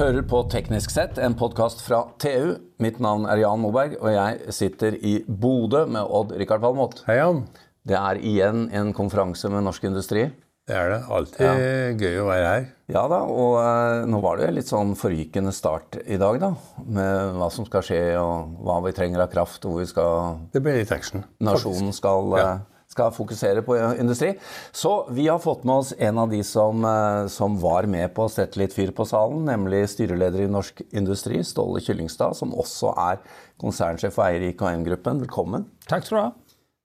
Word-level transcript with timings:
hører 0.00 0.24
på 0.24 0.38
Teknisk 0.48 0.92
sett, 0.94 1.18
en 1.20 1.34
podkast 1.36 1.82
fra 1.84 1.98
TU. 2.22 2.54
Mitt 2.80 3.02
navn 3.04 3.26
er 3.28 3.42
Jan 3.42 3.60
Moberg, 3.60 3.98
og 4.00 4.14
jeg 4.14 4.54
sitter 4.56 4.94
i 4.96 5.18
Bodø 5.28 5.82
med 5.92 6.08
Odd-Rikard 6.08 6.62
Valmot. 6.64 7.02
Hei, 7.04 7.18
Jan. 7.18 7.42
Det 7.84 7.98
er 7.98 8.20
igjen 8.24 8.62
en 8.76 8.94
konferanse 8.96 9.50
med 9.52 9.66
norsk 9.66 9.84
industri. 9.90 10.22
Det 10.70 10.78
er 10.78 10.88
det. 10.94 11.00
Alltid 11.12 12.00
gøy 12.00 12.16
å 12.22 12.30
være 12.30 12.48
her. 12.48 12.64
Ja 12.94 13.02
da, 13.12 13.18
og 13.28 13.58
eh, 13.60 14.06
nå 14.08 14.22
var 14.24 14.40
det 14.40 14.48
jo 14.48 14.56
litt 14.56 14.72
sånn 14.72 14.96
forrykende 14.96 15.52
start 15.52 16.00
i 16.06 16.16
dag, 16.20 16.40
da. 16.46 16.52
Med 16.80 17.36
hva 17.36 17.50
som 17.52 17.68
skal 17.68 17.84
skje, 17.84 18.02
og 18.22 18.56
hva 18.64 18.78
vi 18.86 18.96
trenger 18.96 19.26
av 19.26 19.32
kraft, 19.34 19.66
og 19.66 19.74
hvor 19.74 19.84
vi 19.84 19.90
skal 19.90 20.40
Det 20.54 20.64
ble 20.64 20.78
litt 20.80 20.96
action. 20.96 21.26
Nasjonen 21.44 21.92
skal, 21.96 22.38
Ja. 22.40 22.50
Skal 22.90 23.12
fokusere 23.14 23.62
på 23.62 23.76
industri. 24.00 24.32
Så 24.72 25.06
vi 25.14 25.28
har 25.28 25.38
fått 25.38 25.62
med 25.64 25.82
oss 25.82 25.92
en 25.98 26.18
av 26.18 26.30
de 26.30 26.42
som, 26.44 26.84
eh, 26.84 27.26
som 27.26 27.58
var 27.60 27.86
med 27.86 28.14
på 28.14 28.24
å 28.24 28.30
sette 28.30 28.58
litt 28.58 28.74
fyr 28.74 28.90
på 28.90 29.06
salen, 29.06 29.44
nemlig 29.46 29.84
styreleder 29.88 30.42
i 30.42 30.50
Norsk 30.50 30.82
Industri, 30.90 31.38
Ståle 31.44 31.80
Kyllingstad, 31.80 32.34
som 32.34 32.50
også 32.50 32.90
er 32.98 33.20
konsernsjef 33.60 34.18
og 34.18 34.24
eier 34.26 34.42
i 34.42 34.52
IKM-gruppen. 34.52 35.22
Velkommen. 35.22 35.66
Takk 35.86 36.04
skal 36.04 36.16
du 36.16 36.22
ha. 36.24 36.32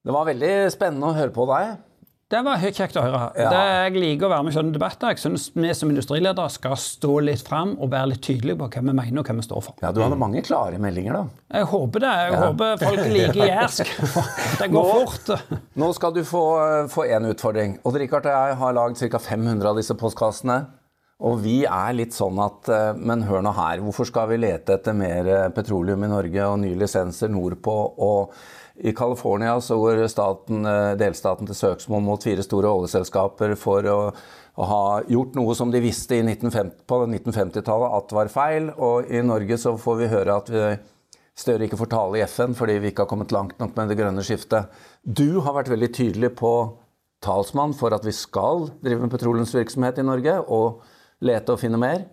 Det 0.06 0.14
var 0.14 0.26
veldig 0.30 0.54
spennende 0.72 1.10
å 1.10 1.18
høre 1.18 1.34
på 1.34 1.48
deg. 1.50 1.78
Det 2.26 2.40
var 2.42 2.58
kjekt 2.58 2.96
å 2.98 3.04
høre. 3.06 3.20
Ja. 3.38 3.50
Det, 3.54 3.58
jeg 3.86 4.02
liker 4.02 4.26
å 4.26 4.30
være 4.32 4.46
med 4.48 4.50
i 4.50 4.56
sånne 4.56 4.74
debatter. 4.74 5.12
Jeg 5.14 5.22
synes 5.22 5.44
Vi 5.54 5.74
som 5.78 5.92
industriledere 5.94 6.50
skal 6.50 6.74
stå 6.82 7.20
litt 7.22 7.44
fram 7.46 7.76
og 7.78 7.92
være 7.94 8.16
litt 8.16 8.24
tydelige 8.26 8.58
på 8.58 8.70
hva 8.74 8.82
vi 8.82 8.96
mener 8.98 9.22
og 9.22 9.30
hva 9.30 9.36
vi 9.38 9.46
står 9.46 9.62
for. 9.62 9.76
Ja, 9.86 9.92
Du 9.94 10.02
hadde 10.02 10.18
mange 10.18 10.42
klare 10.46 10.80
meldinger, 10.82 11.20
da. 11.20 11.60
Jeg 11.60 11.70
håper 11.70 12.02
det. 12.02 12.14
Jeg 12.24 12.40
håper 12.42 12.82
folk 12.82 13.04
liker 13.20 13.42
jærsk. 13.44 13.94
Det 14.64 14.70
går 14.74 14.90
fort. 14.96 15.54
Nå 15.78 15.92
skal 16.00 16.16
du 16.18 16.24
få, 16.26 16.42
én 17.06 17.20
en 17.20 17.30
utfordring. 17.30 17.78
Odd 17.86 18.02
Rikard 18.02 18.26
og 18.26 18.40
jeg 18.40 18.58
har 18.64 18.76
lagd 18.80 19.06
ca. 19.06 19.22
500 19.30 19.70
av 19.70 19.78
disse 19.84 20.00
postkassene. 20.02 20.58
Og 21.26 21.40
vi 21.42 21.64
er 21.66 21.96
litt 21.98 22.14
sånn 22.14 22.38
at 22.44 22.70
eh, 22.70 22.92
Men 22.98 23.26
hør 23.26 23.44
nå 23.46 23.54
her. 23.58 23.82
Hvorfor 23.86 24.08
skal 24.10 24.30
vi 24.32 24.42
lete 24.44 24.78
etter 24.78 24.98
mer 24.98 25.30
eh, 25.32 25.50
petroleum 25.56 26.06
i 26.06 26.12
Norge 26.12 26.52
og 26.52 26.60
nye 26.62 26.78
lisenser 26.78 27.32
nordpå? 27.34 27.76
Og 28.06 28.36
i 28.86 28.92
California 28.96 29.56
så 29.64 29.78
går 29.80 30.04
staten, 30.12 30.66
eh, 30.70 30.94
delstaten 31.00 31.50
til 31.50 31.58
søksmål 31.58 32.04
mot 32.06 32.26
fire 32.26 32.46
store 32.46 32.72
oljeselskaper 32.78 33.56
for 33.58 33.88
å, 33.90 34.00
å 34.12 34.68
ha 34.70 34.84
gjort 35.10 35.38
noe 35.40 35.56
som 35.58 35.72
de 35.74 35.82
visste 35.84 36.20
i 36.20 36.26
1950, 36.26 36.84
på 36.86 37.00
1950-tallet 37.08 37.96
at 38.02 38.18
var 38.20 38.34
feil. 38.34 38.70
Og 38.76 39.10
i 39.10 39.24
Norge 39.26 39.58
så 39.62 39.78
får 39.82 40.04
vi 40.04 40.12
høre 40.14 40.42
at 40.42 40.54
vi 40.54 40.68
Støre 41.36 41.66
ikke 41.68 41.76
får 41.76 41.90
tale 41.92 42.16
i 42.16 42.22
FN 42.32 42.54
fordi 42.56 42.78
vi 42.80 42.94
ikke 42.94 43.04
har 43.04 43.10
kommet 43.12 43.34
langt 43.36 43.58
nok 43.60 43.74
med 43.76 43.90
det 43.92 43.98
grønne 44.00 44.24
skiftet. 44.24 44.70
Du 45.04 45.42
har 45.44 45.58
vært 45.58 45.68
veldig 45.68 45.90
tydelig 45.92 46.30
på 46.40 46.52
talsmann 47.26 47.74
for 47.76 47.92
at 47.92 48.06
vi 48.08 48.14
skal 48.16 48.70
drive 48.80 49.04
med 49.04 49.12
petroleumsvirksomhet 49.12 50.00
i 50.00 50.06
Norge 50.08 50.38
og 50.46 50.86
lete 51.22 51.56
og 51.56 51.62
finne 51.62 51.80
mer. 51.80 52.08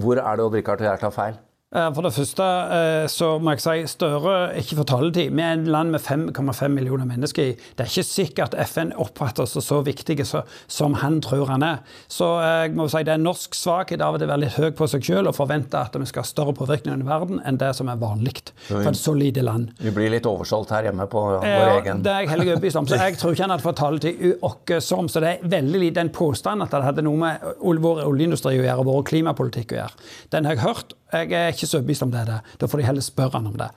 Hvor 0.00 0.20
er 0.20 0.36
det 0.36 0.44
Odd-Rikard 0.44 0.82
og 0.82 0.90
jeg 0.90 1.00
tar 1.02 1.14
feil? 1.14 1.38
Eh, 1.70 1.86
For 1.94 2.02
det 2.02 2.10
første 2.16 2.46
eh, 2.74 3.04
så 3.10 3.36
må 3.38 3.52
jeg 3.54 3.62
si 3.62 3.74
Støre 3.92 4.32
ikke 4.58 4.80
får 4.80 4.86
taletid. 4.90 5.34
Vi 5.36 5.42
er 5.44 5.60
et 5.60 5.68
land 5.70 5.92
med 5.94 6.02
5,5 6.02 6.72
millioner 6.74 7.06
mennesker 7.06 7.52
i. 7.52 7.52
Det 7.78 7.84
er 7.84 7.90
ikke 7.92 8.06
sikkert 8.08 8.56
at 8.58 8.66
FN 8.72 8.90
oppfatter 8.98 9.44
oss 9.46 9.54
så 9.62 9.78
viktige 9.86 10.26
som 10.26 10.96
han 10.98 11.20
tror 11.22 11.46
han 11.52 11.62
er. 11.62 11.78
Så 12.10 12.26
eh, 12.42 12.56
jeg 12.64 12.74
må 12.78 12.88
si 12.90 13.04
det 13.06 13.14
er 13.14 13.22
norsk 13.22 13.54
svakhet 13.54 14.02
av 14.02 14.18
å 14.18 14.22
være 14.22 14.40
litt 14.48 14.58
høy 14.58 14.72
på 14.74 14.88
seg 14.90 15.06
selv 15.06 15.30
og 15.30 15.38
forvente 15.38 15.78
at 15.78 15.94
vi 15.94 16.08
skal 16.10 16.24
ha 16.24 16.30
større 16.32 16.56
påvirkning 16.58 17.04
i 17.04 17.06
verden 17.06 17.38
enn 17.46 17.60
det 17.60 17.70
som 17.78 17.90
er 17.92 18.00
vanlig 18.02 18.34
for 18.66 18.90
et 18.90 18.98
så 18.98 19.14
lite 19.14 19.42
land. 19.46 19.70
Vi 19.78 19.94
blir 19.94 20.10
litt 20.12 20.26
oversolgt 20.26 20.74
her 20.74 20.88
hjemme 20.88 21.06
på 21.10 21.22
vår 21.22 21.46
Ja, 21.46 21.70
egen 21.78 22.02
det 22.02 22.10
er 22.12 22.24
jeg 22.24 22.32
hellig 22.32 22.50
overbevist 22.52 22.80
om. 22.82 22.88
Så 22.90 22.98
jeg 22.98 23.18
tror 23.20 23.34
ikke 23.34 23.46
han 23.46 23.54
hadde 23.54 23.66
fått 23.66 23.80
taletid 23.80 24.82
som. 24.82 25.08
Så 25.10 25.22
det 25.22 25.32
er 25.36 25.50
veldig 25.54 25.80
lite 25.84 26.00
den 26.02 26.12
påstanden 26.14 26.66
at 26.66 26.74
det 26.74 26.82
hadde 26.86 27.06
noe 27.06 27.18
med 27.20 27.50
vår 27.86 28.02
oljeindustri 28.08 28.58
å 28.58 28.64
gjøre, 28.64 28.86
vår 28.90 29.06
klimapolitikk 29.10 29.74
å 29.76 29.80
gjøre. 29.84 30.08
Den 30.34 30.48
har 30.48 30.58
jeg 30.58 30.66
hørt. 30.66 30.96
Jeg 31.12 31.32
er 31.32 31.52
ikke 31.52 31.66
så 31.66 31.78
overbevist 31.80 32.04
om 32.06 32.10
det 32.12 32.20
er 32.20 32.28
det. 32.30 32.38
Da 32.60 32.68
får 32.70 32.80
de 32.80 32.86
heller 32.86 33.04
spørre 33.04 33.38
han 33.38 33.46
om 33.50 33.56
det. 33.58 33.68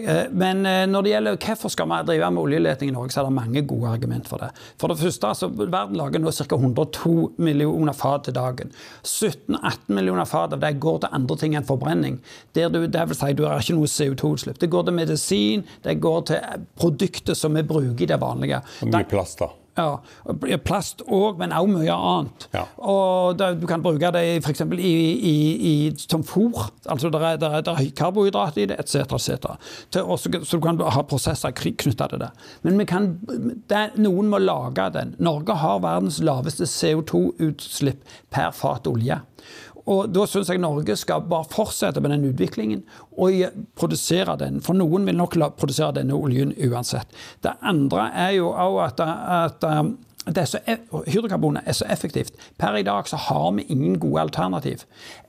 Eh, 0.00 0.24
Men 0.32 0.66
eh, 0.66 0.86
når 0.86 1.02
det 1.02 1.12
gjelder 1.12 1.36
hvorfor 1.36 1.72
skal 1.74 1.88
vi 1.90 1.98
drive 2.08 2.30
med 2.30 2.42
oljeleting 2.42 2.92
i 2.92 2.94
Norge, 2.94 3.12
så 3.12 3.20
er 3.22 3.28
det 3.28 3.36
mange 3.36 3.62
gode 3.68 3.90
argument 3.90 4.28
for 4.28 4.38
det. 4.42 4.50
For 4.80 4.88
det 4.92 4.98
første, 4.98 5.26
altså, 5.28 5.48
Verden 5.52 5.96
lager 6.00 6.22
nå 6.22 6.32
ca. 6.32 6.56
102 6.56 7.14
millioner 7.38 7.92
fat 7.92 8.24
til 8.28 8.36
dagen. 8.36 8.72
17-18 9.04 9.92
millioner 9.92 10.24
fat 10.28 10.52
av 10.56 10.60
det 10.62 10.74
går 10.80 11.02
til 11.04 11.16
andre 11.20 11.36
ting 11.40 11.56
enn 11.58 11.68
forbrenning. 11.68 12.20
Der 12.54 12.68
du, 12.72 12.86
det 12.86 13.08
vil 13.08 13.18
si, 13.18 13.32
du 13.36 13.44
har 13.46 13.60
ikke 13.62 13.78
noe 13.78 13.90
CO2-utslipp. 13.90 14.60
Det 14.62 14.70
går 14.72 14.86
til 14.88 14.96
medisin, 14.96 15.66
det 15.84 15.98
går 16.00 16.22
til 16.32 16.62
produkter 16.78 17.34
som 17.38 17.54
vi 17.58 17.62
bruker 17.66 18.06
i 18.06 18.12
det 18.12 18.20
vanlige. 18.22 18.62
Mye 18.86 19.04
plast, 19.08 19.42
da. 19.42 19.52
Ja, 19.78 20.02
Plast 20.66 21.00
òg, 21.06 21.38
men 21.40 21.52
også 21.56 21.72
mye 21.72 21.94
annet. 21.96 22.46
Ja. 22.52 22.66
Og 22.84 23.38
det, 23.38 23.48
Du 23.62 23.66
kan 23.70 23.82
bruke 23.84 24.10
det 24.12 24.22
f.eks. 24.44 24.60
I, 24.76 24.92
i, 25.32 25.36
i, 25.70 25.74
som 25.96 26.24
fôr. 26.26 26.68
Altså 26.84 27.08
Det 27.08 27.22
er, 27.22 27.38
det 27.40 27.48
er, 27.48 27.64
det 27.64 27.72
er 27.72 27.90
karbohydrat 27.96 28.58
i 28.60 28.66
det, 28.68 28.76
etc. 28.82 29.16
Et 29.32 29.48
Så 29.96 30.56
du 30.56 30.60
kan 30.60 30.80
ha 30.80 31.02
prosesser 31.08 31.54
knytta 31.56 32.08
til 32.12 32.20
det. 32.20 32.30
Men 32.62 32.78
vi 32.78 32.88
kan, 32.88 33.12
det, 33.70 33.84
noen 33.96 34.28
må 34.28 34.42
lage 34.42 34.90
den. 34.92 35.16
Norge 35.18 35.56
har 35.56 35.80
verdens 35.80 36.20
laveste 36.20 36.68
CO2-utslipp 36.68 38.04
per 38.30 38.52
fat 38.56 38.86
olje. 38.90 39.22
Og 39.90 40.12
Da 40.14 40.26
syns 40.30 40.50
jeg 40.52 40.60
Norge 40.62 40.96
skal 40.98 41.24
bare 41.26 41.48
fortsette 41.50 42.02
med 42.02 42.14
den 42.14 42.28
utviklingen 42.30 42.84
og 43.18 43.42
produsere 43.78 44.36
den. 44.38 44.60
For 44.62 44.78
noen 44.78 45.06
vil 45.08 45.18
nok 45.18 45.38
produsere 45.58 45.96
denne 45.98 46.14
oljen 46.14 46.54
uansett. 46.68 47.10
Det 47.42 47.56
andre 47.60 48.10
er 48.14 48.36
jo 48.38 48.52
òg 48.52 48.78
at, 48.86 49.02
at 49.02 49.66
um, 49.66 49.96
det 50.26 50.44
så, 50.46 50.60
hydrokarbonet 51.10 51.66
er 51.66 51.74
så 51.74 51.86
effektivt. 51.90 52.36
Per 52.58 52.76
i 52.78 52.84
dag 52.86 53.08
så 53.10 53.16
har 53.16 53.48
vi 53.56 53.66
ingen 53.68 53.98
gode 53.98 54.20
alternativ. 54.20 54.84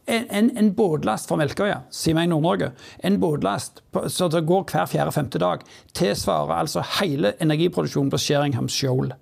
En, 0.06 0.28
en, 0.30 0.52
en 0.58 0.74
båtlast 0.75 1.30
fra 1.30 1.38
Melkøya, 1.40 1.80
sier 1.90 2.14
meg 2.14 2.30
Nord-Norge, 2.30 2.74
en 3.02 3.18
båtlast 3.20 3.81
som 4.14 4.30
går 4.30 4.68
hver 4.70 4.85
fjerde-femte 4.91 5.41
dag, 5.41 5.66
tilsvarer 5.97 6.59
altså 6.59 6.85
hele 7.00 7.34
energiproduksjonen 7.41 8.14
på 8.14 8.22
Sheringham 8.22 8.70
Shoal. 8.70 9.16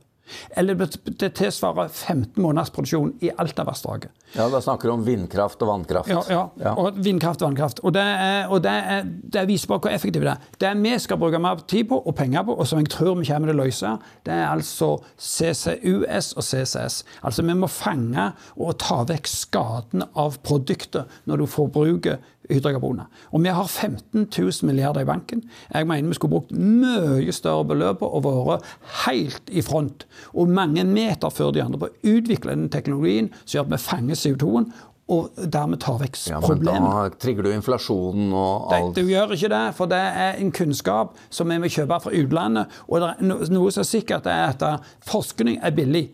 Eller 0.58 0.75
det 0.75 1.31
tilsvarer 1.38 1.88
15 1.90 2.42
måneders 2.42 2.72
produksjon 2.74 3.14
i 3.22 3.31
Altavassdraget. 3.38 4.12
Ja, 4.36 4.50
Da 4.50 4.62
snakker 4.64 4.88
du 4.88 4.94
om 4.94 5.06
vindkraft 5.06 5.62
og 5.62 5.68
vannkraft. 5.68 6.09
Ja, 6.09 6.22
ja. 6.30 6.44
Ja. 6.62 6.74
og 6.80 7.00
vindkraft 7.03 7.42
og 7.42 7.50
vannkraft. 7.50 7.80
Og, 7.84 7.94
det, 7.94 8.02
er, 8.02 8.47
og 8.47 8.64
det, 8.64 8.72
er, 8.72 9.03
det 9.34 9.47
viser 9.50 9.68
bare 9.68 9.84
hvor 9.86 9.92
effektivt 9.96 10.24
det 10.24 10.31
er. 10.31 10.50
Det 10.62 10.72
vi 10.84 10.94
skal 11.00 11.19
bruke 11.19 11.40
mer 11.40 11.59
tid 11.68 11.90
på 11.90 12.00
og 12.00 12.16
penger 12.16 12.44
på, 12.47 12.56
og 12.56 12.68
som 12.68 12.80
jeg 12.80 12.90
tror 12.94 13.16
vi 13.19 13.28
kommer 13.28 13.52
til 13.52 13.59
å 13.59 13.64
løse, 13.66 13.94
det 14.25 14.34
er 14.34 14.47
altså 14.47 14.94
CCUS 15.19 16.34
og 16.38 16.44
CCS. 16.44 17.02
Altså 17.24 17.44
Vi 17.44 17.53
må 17.58 17.68
fange 17.68 18.31
og 18.56 18.78
ta 18.80 19.02
vekk 19.08 19.28
skaden 19.28 20.06
av 20.16 20.40
produktet 20.46 21.09
når 21.28 21.44
du 21.44 21.50
forbruker 21.52 22.22
hydrokarboner. 22.50 23.07
Og 23.31 23.44
vi 23.44 23.53
har 23.53 23.68
15 23.68 24.28
000 24.28 24.68
milliarder 24.68 25.02
i 25.06 25.09
banken. 25.09 25.44
Jeg 25.74 25.88
mener 25.88 26.07
vi 26.12 26.18
skulle 26.18 26.35
brukt 26.38 26.52
mye 26.56 27.31
større 27.35 27.66
beløp 27.69 28.02
og 28.06 28.24
vært 28.25 28.66
helt 29.06 29.52
i 29.52 29.62
front. 29.66 30.06
Og 30.34 30.50
mange 30.50 30.84
meter 30.88 31.30
før 31.30 31.51
de 31.56 31.63
andre 31.63 31.80
på 31.81 31.91
å 31.91 32.16
utvikle 32.18 32.56
den 32.57 32.69
teknologien 32.74 33.30
som 33.44 33.59
gjør 33.59 33.68
at 33.69 33.75
vi 33.75 33.84
fanger 33.88 34.19
CO2-en 34.24 34.72
og 35.12 35.31
dermed 35.51 35.81
tar 35.84 35.97
vekk 36.00 36.18
Ja, 36.30 36.38
men 36.40 36.62
da 36.63 37.09
trigger 37.19 37.44
du 37.44 37.50
inflasjonen 37.51 38.30
og 38.31 38.69
Det, 38.69 38.78
alt. 38.78 38.96
du 38.96 39.09
gjør 39.12 39.34
ikke 39.35 39.50
det, 39.51 39.63
for 39.75 39.91
det 39.91 40.00
er 40.00 40.38
en 40.40 40.51
kunnskap 40.56 41.18
som 41.34 41.51
vi 41.51 41.57
må 41.59 41.68
kjøpe 41.68 41.97
fra 42.06 42.13
utlandet. 42.16 42.78
Og 42.88 43.01
det 43.03 43.09
er 43.09 43.51
noe 43.51 43.74
som 43.74 43.84
er 43.84 43.90
sikkert 43.90 44.30
er 44.31 44.53
at 44.53 44.63
forskning 45.09 45.59
er 45.59 45.75
billig. 45.75 46.06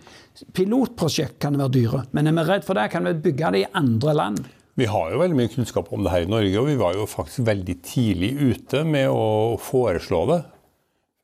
Pilotprosjekt 0.57 1.37
kan 1.43 1.57
være 1.59 1.73
dyre, 1.77 2.03
men 2.13 2.29
er 2.29 2.37
vi 2.39 2.45
redd 2.47 2.65
for 2.65 2.77
det, 2.77 2.89
kan 2.93 3.05
vi 3.05 3.13
bygge 3.27 3.51
det 3.53 3.61
i 3.65 3.69
andre 3.77 4.13
land. 4.17 4.45
Vi 4.77 4.85
har 4.85 5.09
jo 5.09 5.17
veldig 5.17 5.37
mye 5.39 5.49
kunnskap 5.49 5.87
om 5.93 6.03
det 6.05 6.11
her 6.13 6.27
i 6.27 6.29
Norge, 6.29 6.53
og 6.59 6.67
vi 6.69 6.75
var 6.77 6.93
jo 6.93 7.07
faktisk 7.09 7.47
veldig 7.47 7.75
tidlig 7.81 8.29
ute 8.37 8.83
med 8.85 9.09
å 9.09 9.55
foreslå 9.57 10.19
det. 10.29 10.37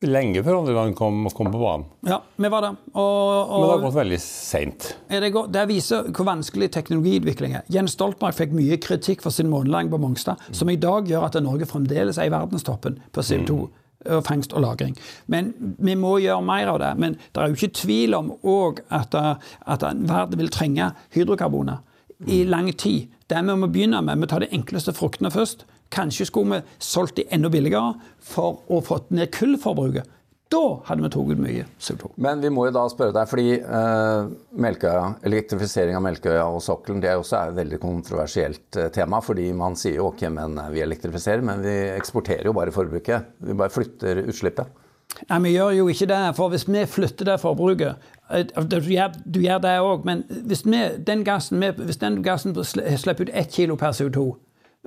Lenge 0.04 0.42
før 0.44 0.58
andre 0.58 0.74
land 0.74 0.96
kom, 0.98 1.20
kom 1.32 1.52
på 1.52 1.60
banen. 1.60 1.84
Ja, 2.04 2.18
vi 2.34 2.50
var 2.50 2.66
det. 2.66 2.72
Og, 2.98 3.52
Men 3.52 3.62
det 3.62 3.70
har 3.70 3.84
gått 3.84 3.96
veldig 4.00 4.18
seint. 4.20 4.88
det, 5.08 5.30
det 5.54 5.62
viser 5.70 6.10
hvor 6.10 6.26
vanskelig 6.28 6.68
teknologiutvikling 6.74 7.54
er. 7.60 7.64
Jens 7.72 7.94
Stoltenberg 7.94 8.36
fikk 8.36 8.58
mye 8.58 8.80
kritikk 8.82 9.22
for 9.22 9.32
sin 9.32 9.48
månelanding 9.52 9.94
på 9.94 10.02
Mongstad, 10.02 10.42
som 10.50 10.74
i 10.74 10.76
dag 10.80 11.06
gjør 11.08 11.30
at 11.30 11.38
Norge 11.46 11.70
fremdeles 11.70 12.18
er 12.18 12.28
i 12.28 12.34
verdenstoppen 12.34 12.98
på 13.14 13.24
CO2. 13.24 13.62
og 14.10 14.20
Fangst 14.26 14.52
og 14.52 14.66
lagring. 14.66 14.98
Men 15.30 15.54
vi 15.78 15.94
må 15.96 16.18
gjøre 16.20 16.42
mer 16.44 16.74
av 16.74 16.82
det. 16.82 16.90
Men 17.00 17.14
det 17.22 17.40
er 17.40 17.48
jo 17.48 17.56
ikke 17.56 17.78
tvil 17.78 18.18
om 18.18 18.34
òg 18.42 18.82
at, 18.92 19.14
eh, 19.14 19.54
at 19.64 19.86
verden 19.86 20.42
vil 20.42 20.50
trenge 20.52 20.90
hydrokarboner 21.14 21.80
i 22.26 22.42
lang 22.44 22.68
tid. 22.76 23.08
Det 23.34 23.40
vi 23.42 23.54
må 23.58 23.66
begynne 23.66 23.98
med, 24.06 24.20
vi 24.22 24.28
tar 24.30 24.44
de 24.44 24.52
enkleste 24.54 24.92
fruktene 24.94 25.30
først. 25.34 25.64
Kanskje 25.94 26.28
skulle 26.28 26.60
vi 26.60 26.82
solgt 26.82 27.16
de 27.18 27.24
enda 27.34 27.50
billigere 27.50 27.96
for 28.22 28.60
å 28.70 28.78
få 28.84 29.00
ned 29.10 29.32
kullforbruket. 29.34 30.06
Da 30.52 30.60
hadde 30.86 31.02
vi 31.02 31.10
tatt 31.10 31.32
ut 31.32 31.40
mye 31.42 31.64
CO2. 31.82 32.12
Men 32.22 32.44
vi 32.44 32.52
må 32.54 32.68
jo 32.68 32.74
da 32.76 32.84
spørre 32.92 33.14
deg, 33.16 33.26
fordi 33.26 33.56
eh, 33.58 34.28
Melkøya, 34.62 35.08
elektrifisering 35.26 35.98
av 35.98 36.04
Melkøya 36.04 36.44
og 36.46 36.62
sokkelen 36.62 37.02
det 37.02 37.10
er 37.10 37.18
også 37.18 37.40
et 37.40 37.58
veldig 37.58 37.80
kontroversielt 37.82 38.78
eh, 38.78 38.92
tema. 38.94 39.18
Fordi 39.24 39.48
man 39.56 39.74
sier 39.80 39.98
jo 39.98 40.12
ok, 40.12 40.28
men 40.36 40.60
vi 40.70 40.84
elektrifiserer, 40.84 41.42
men 41.42 41.64
vi 41.64 41.74
eksporterer 41.96 42.46
jo 42.46 42.54
bare 42.54 42.76
forbruket. 42.76 43.34
Vi 43.42 43.58
bare 43.58 43.74
flytter 43.74 44.22
utslippet. 44.28 44.83
Nei, 45.28 45.38
Vi 45.42 45.50
gjør 45.54 45.70
jo 45.70 45.88
ikke 45.88 46.08
det. 46.10 46.22
For 46.36 46.48
hvis 46.52 46.66
vi 46.68 46.86
flytter 46.86 47.24
det 47.28 47.40
forbruket 47.40 47.94
eh, 48.30 48.44
Du 48.70 48.80
gjør, 48.80 49.14
du 49.24 49.40
gjør 49.40 49.58
det 49.58 49.76
òg, 49.80 50.04
men 50.04 50.24
hvis, 50.28 50.64
vi, 50.66 50.80
den 51.06 51.24
gassen, 51.24 51.62
hvis 51.62 52.00
den 52.02 52.22
gassen 52.22 52.56
slipper 52.64 53.28
ut 53.28 53.30
ett 53.32 53.52
kilo 53.52 53.76
per 53.76 53.92
CO2, 53.92 54.26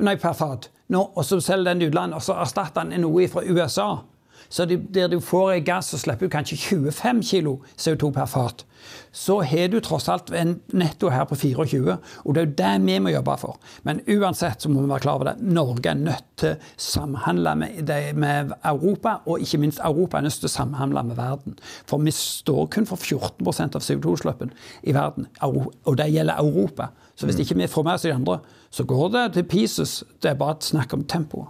nei, 0.04 0.16
per 0.16 0.34
fat, 0.38 0.70
nå, 0.94 1.02
og 1.16 1.26
så 1.26 1.40
selger 1.42 1.74
den 1.74 1.80
til 1.80 1.92
utlandet, 1.92 2.20
og 2.20 2.22
så 2.22 2.38
erstatter 2.42 2.86
den 2.90 3.02
noe 3.02 3.28
fra 3.32 3.44
USA, 3.48 3.88
så 4.50 4.66
de, 4.66 4.78
der 4.94 5.12
du 5.12 5.20
får 5.24 5.52
en 5.52 5.68
gass 5.68 5.92
så 5.94 6.00
slipper 6.02 6.28
du 6.28 6.34
kanskje 6.34 6.58
25 6.58 7.24
kilo 7.24 7.58
CO2 7.78 8.12
per 8.16 8.26
fat, 8.32 8.66
så 9.12 9.40
har 9.42 9.68
du 9.72 9.80
tross 9.84 10.08
alt 10.10 10.30
en 10.36 10.60
netto 10.78 11.10
her 11.10 11.26
på 11.28 11.36
24, 11.36 11.98
og 12.24 12.36
det 12.36 12.42
er 12.42 12.48
jo 12.48 12.56
det 12.60 12.74
vi 12.86 13.00
må 13.04 13.12
jobbe 13.12 13.38
for. 13.42 13.58
Men 13.84 14.02
uansett 14.08 14.62
så 14.62 14.70
må 14.70 14.84
vi 14.84 14.92
være 14.92 15.04
klar 15.04 15.20
over 15.20 15.32
det. 15.32 15.36
Norge 15.42 15.90
er 15.92 16.00
nødt 16.00 16.28
til 16.38 16.54
å 16.54 16.70
samhandle 16.78 17.56
med, 17.60 17.92
med 18.16 18.54
Europa, 18.62 19.18
og 19.26 19.44
ikke 19.44 19.62
minst 19.64 19.82
Europa 19.84 20.20
er 20.20 20.28
nødt 20.28 20.40
til 20.40 20.50
å 20.50 20.54
samhandle 20.54 21.04
med 21.10 21.20
verden. 21.20 21.58
For 21.90 22.04
vi 22.04 22.14
står 22.16 22.70
kun 22.78 22.88
for 22.90 23.02
14% 23.02 23.80
av 23.80 23.86
CO2-utslippene 23.88 24.56
i 24.84 24.96
verden, 24.96 25.28
og 25.42 25.98
det 25.98 26.12
gjelder 26.14 26.40
Europa. 26.44 26.92
Så 27.18 27.26
hvis 27.26 27.42
ikke 27.42 27.58
vi 27.58 27.68
får 27.72 27.84
med 27.84 27.98
oss 27.98 28.06
de 28.06 28.14
andre, 28.14 28.40
så 28.70 28.86
går 28.86 29.14
det 29.16 29.28
til 29.34 29.48
pieces. 29.50 30.04
Det 30.22 30.32
er 30.32 30.40
bare 30.40 30.60
et 30.60 30.68
snakk 30.68 30.94
om 30.94 31.06
tempoet. 31.10 31.50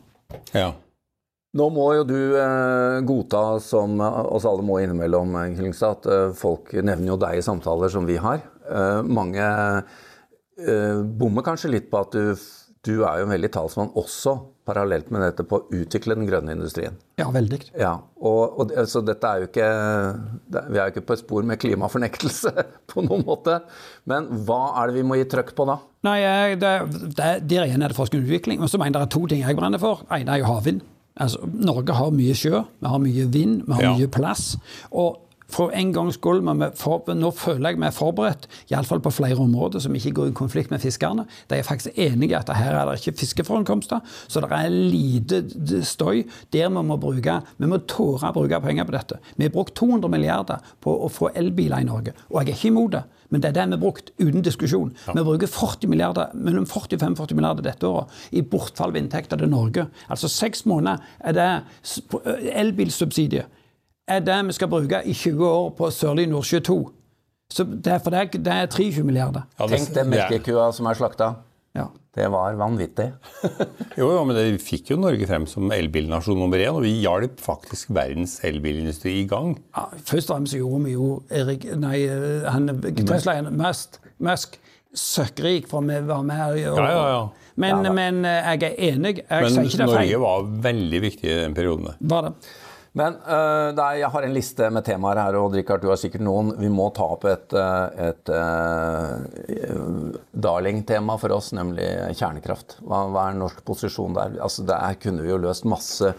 Ja. 0.55 0.71
Nå 1.57 1.69
må 1.74 1.88
jo 1.98 2.04
du 2.06 2.18
eh, 2.38 3.00
godta, 3.07 3.44
som 3.63 3.95
oss 4.04 4.45
alle 4.45 4.65
må 4.68 4.77
innimellom, 4.83 5.33
Kyllingstad, 5.56 6.01
at 6.04 6.12
eh, 6.13 6.27
folk 6.38 6.74
nevner 6.77 7.13
jo 7.15 7.21
deg 7.24 7.39
i 7.39 7.45
samtaler 7.45 7.89
som 7.94 8.06
vi 8.06 8.19
har. 8.21 8.44
Eh, 8.68 9.00
mange 9.07 9.48
eh, 10.62 11.00
bommer 11.18 11.45
kanskje 11.48 11.71
litt 11.74 11.89
på 11.92 12.01
at 12.04 12.13
du, 12.13 12.36
du 12.88 12.94
er 13.07 13.21
jo 13.24 13.27
en 13.27 13.33
veldig 13.33 13.50
talsmann 13.56 13.89
også, 13.98 14.36
parallelt 14.68 15.07
med 15.15 15.21
dette, 15.24 15.45
på 15.48 15.62
å 15.62 15.65
utvikle 15.80 16.18
den 16.18 16.27
grønne 16.27 16.51
industrien. 16.57 16.98
Ja, 17.21 17.30
veldig. 17.31 17.62
Ja, 17.80 17.94
og, 18.19 18.57
og 18.59 18.74
så 18.92 19.00
dette 19.07 19.30
er 19.30 19.39
jo 19.39 19.48
ikke 19.48 19.68
det- 20.51 20.63
Vi 20.74 20.75
er 20.81 20.81
jo 20.89 20.92
ikke 20.92 21.06
på 21.07 21.15
et 21.15 21.21
spor 21.21 21.48
med 21.48 21.62
klimafornektelse 21.63 22.51
på 22.92 23.06
noen 23.06 23.24
måte. 23.25 23.62
Men 24.12 24.27
hva 24.44 24.59
er 24.81 24.92
det 24.92 25.00
vi 25.00 25.06
må 25.07 25.15
gi 25.21 25.30
trøkk 25.31 25.54
på 25.56 25.69
da? 25.71 25.77
Nei, 26.07 26.19
det, 26.59 26.74
det, 27.15 27.31
Der 27.48 27.63
igjen 27.69 27.81
er 27.88 27.95
det 27.95 27.98
forskning 27.98 28.25
og 28.25 28.27
utvikling. 28.27 28.59
Men 28.59 28.69
så 28.71 28.77
mener 28.81 29.00
jeg 29.00 29.07
det 29.07 29.07
er 29.07 29.15
to 29.15 29.24
ting 29.31 29.42
jeg 29.48 29.57
brenner 29.57 29.81
for. 29.81 30.04
ene 30.12 30.36
er 30.36 30.44
jo 30.44 30.51
havvind. 30.51 30.83
Altså, 31.19 31.38
Norge 31.54 31.94
har 31.98 32.12
mye 32.12 32.34
sjø, 32.38 32.64
vi 32.81 32.88
har 32.88 33.00
mye 33.00 33.28
vind, 33.34 33.64
vi 33.68 33.74
har 33.74 33.81
Ja. 33.81 33.96
mye 33.98 34.08
plass. 34.08 34.58
Og 34.92 35.18
for 35.51 35.71
en 35.75 35.94
gangs 35.95 36.17
skyld, 36.19 36.44
nå 36.44 37.31
føler 37.35 37.71
jeg 37.71 37.79
er 37.88 37.95
forberedt, 37.95 38.47
iallfall 38.71 39.01
på 39.03 39.13
flere 39.15 39.39
områder 39.39 39.83
som 39.83 39.95
ikke 39.95 40.13
går 40.17 40.31
i 40.31 40.35
konflikt 40.38 40.71
med 40.73 40.83
fiskerne. 40.83 41.27
De 41.47 41.57
er 41.57 41.67
faktisk 41.67 41.95
enige 41.95 42.33
i 42.33 42.38
at 42.38 42.51
her 42.57 42.75
er 42.75 42.89
det 42.89 42.99
ikke 42.99 43.17
fiskeforekomster, 43.21 44.03
så 44.27 44.44
det 44.44 44.51
er 44.51 44.73
lite 44.73 45.83
støy. 45.88 46.25
Der 46.53 46.69
vi 46.69 46.83
må 46.83 46.97
bruke 46.97 47.41
Vi 47.57 47.67
må 47.67 47.79
tåre 47.88 48.29
å 48.29 48.33
bruke 48.35 48.59
penger 48.61 48.85
på 48.85 48.95
dette. 48.95 49.19
Vi 49.35 49.47
har 49.47 49.53
brukt 49.53 49.75
200 49.75 50.09
milliarder 50.11 50.59
på 50.81 50.94
å 51.05 51.09
få 51.11 51.31
elbiler 51.35 51.81
i 51.81 51.88
Norge, 51.88 52.13
og 52.29 52.41
jeg 52.41 52.49
er 52.49 52.57
ikke 52.57 52.73
imot 52.73 52.91
det. 52.91 53.03
Men 53.29 53.44
det 53.44 53.49
er 53.49 53.55
det 53.57 53.65
vi 53.67 53.75
har 53.75 53.81
brukt, 53.81 54.11
uten 54.19 54.44
diskusjon. 54.44 54.94
Vi 55.07 55.23
bruker 55.23 55.51
40 55.51 55.91
milliarder, 55.91 56.31
mellom 56.33 56.65
40 56.65 56.95
og 56.95 57.17
45 57.19 57.35
milliarder 57.35 57.65
dette 57.65 57.88
året 57.88 58.07
i 58.31 58.41
bortfall 58.41 58.94
av 58.94 58.99
inntekter 59.01 59.39
til 59.41 59.51
Norge. 59.51 59.88
Altså 60.07 60.31
seks 60.31 60.63
måneder 60.69 61.03
er 61.19 61.35
det 61.35 61.49
elbilsubsidie. 62.55 63.47
Er 64.07 64.19
det 64.24 64.38
vi 64.48 64.54
skal 64.56 64.69
bruke 64.71 65.01
i 65.06 65.13
20 65.13 65.44
år 65.48 65.69
på 65.77 65.89
Sørlige 65.92 66.30
Nordsjø 66.31 66.59
2. 66.63 66.77
Så 67.51 67.63
det 67.68 67.88
er, 67.94 68.00
for 68.04 68.12
det 68.12 68.19
er, 68.19 68.30
det 68.44 68.54
er 68.54 68.65
23 68.71 69.04
milliarder. 69.07 69.44
Ja, 69.59 69.68
det- 69.68 69.77
Tenk 69.80 69.94
den 69.95 70.09
melkekua 70.12 70.71
som 70.74 70.86
er 70.88 70.94
slakta. 71.00 71.33
Ja. 71.75 71.86
Det 72.15 72.31
var 72.31 72.56
vanvittig. 72.57 73.12
Jo, 73.98 74.12
jo, 74.13 74.24
men 74.25 74.36
det 74.36 74.62
fikk 74.62 74.89
jo 74.92 74.98
Norge 74.98 75.25
frem 75.30 75.45
som 75.50 75.71
elbilnasjon 75.71 76.38
nummer 76.38 76.57
én, 76.62 76.74
og 76.74 76.81
vi 76.83 76.92
hjalp 77.01 77.39
faktisk 77.42 77.89
verdens 77.94 78.39
elbilindustri 78.45 79.13
i 79.21 79.27
gang. 79.30 79.56
Ja, 79.75 79.86
først 80.06 80.30
og 80.31 80.38
fremst 80.38 80.54
gjorde 80.57 80.83
vi 80.86 80.94
jo 80.95 81.07
Erik 81.30 81.65
Nei, 81.77 82.04
han 82.50 82.69
Tesla 83.07 83.42
Musk, 83.50 83.98
Musk 84.19 84.57
søkkrik, 84.98 85.68
for 85.69 85.81
vi 85.86 86.00
var 86.07 86.24
med. 86.25 86.42
Og, 86.51 86.77
Ja, 86.77 86.88
ja, 86.89 87.09
ja. 87.15 87.27
Men, 87.56 87.86
Ja, 87.86 87.92
men 87.94 88.25
eh, 88.25 88.51
jeg 88.54 88.63
er 88.63 88.94
enig. 88.94 89.15
Jeg 89.18 89.42
Men 89.42 89.50
sier 89.51 89.63
ikke 89.63 89.77
det 89.77 89.77
feil. 89.77 89.88
Men 89.88 89.98
Norge 89.98 90.19
var 90.21 90.50
veldig 90.71 91.01
viktig 91.01 91.30
i 91.31 91.38
den 91.44 91.54
perioden. 91.57 91.94
Var 92.00 92.21
det. 92.27 92.33
Men 92.97 93.17
uh, 93.27 93.69
er, 93.69 93.99
jeg 93.99 94.09
har 94.13 94.25
en 94.25 94.33
liste 94.33 94.69
med 94.73 94.85
temaer 94.88 95.21
her, 95.21 95.38
og 95.38 95.53
Richard, 95.53 95.83
du 95.83 95.91
har 95.91 95.99
sikkert 96.01 96.23
noen. 96.25 96.55
Vi 96.57 96.69
må 96.73 96.89
ta 96.95 97.05
opp 97.13 97.27
et, 97.29 97.53
øh, 97.53 98.07
et 98.07 98.31
øh, 98.33 100.15
darling-tema 100.47 101.17
for 101.21 101.35
oss, 101.35 101.51
nemlig 101.53 101.85
kjernekraft. 102.17 102.79
Hva, 102.81 103.03
hva 103.13 103.27
er 103.29 103.38
norsk 103.38 103.61
posisjon 103.67 104.17
der? 104.17 104.39
Altså, 104.41 104.65
Der 104.67 104.97
kunne 105.01 105.25
vi 105.25 105.29
jo 105.29 105.41
løst 105.45 105.67
masse 105.69 106.13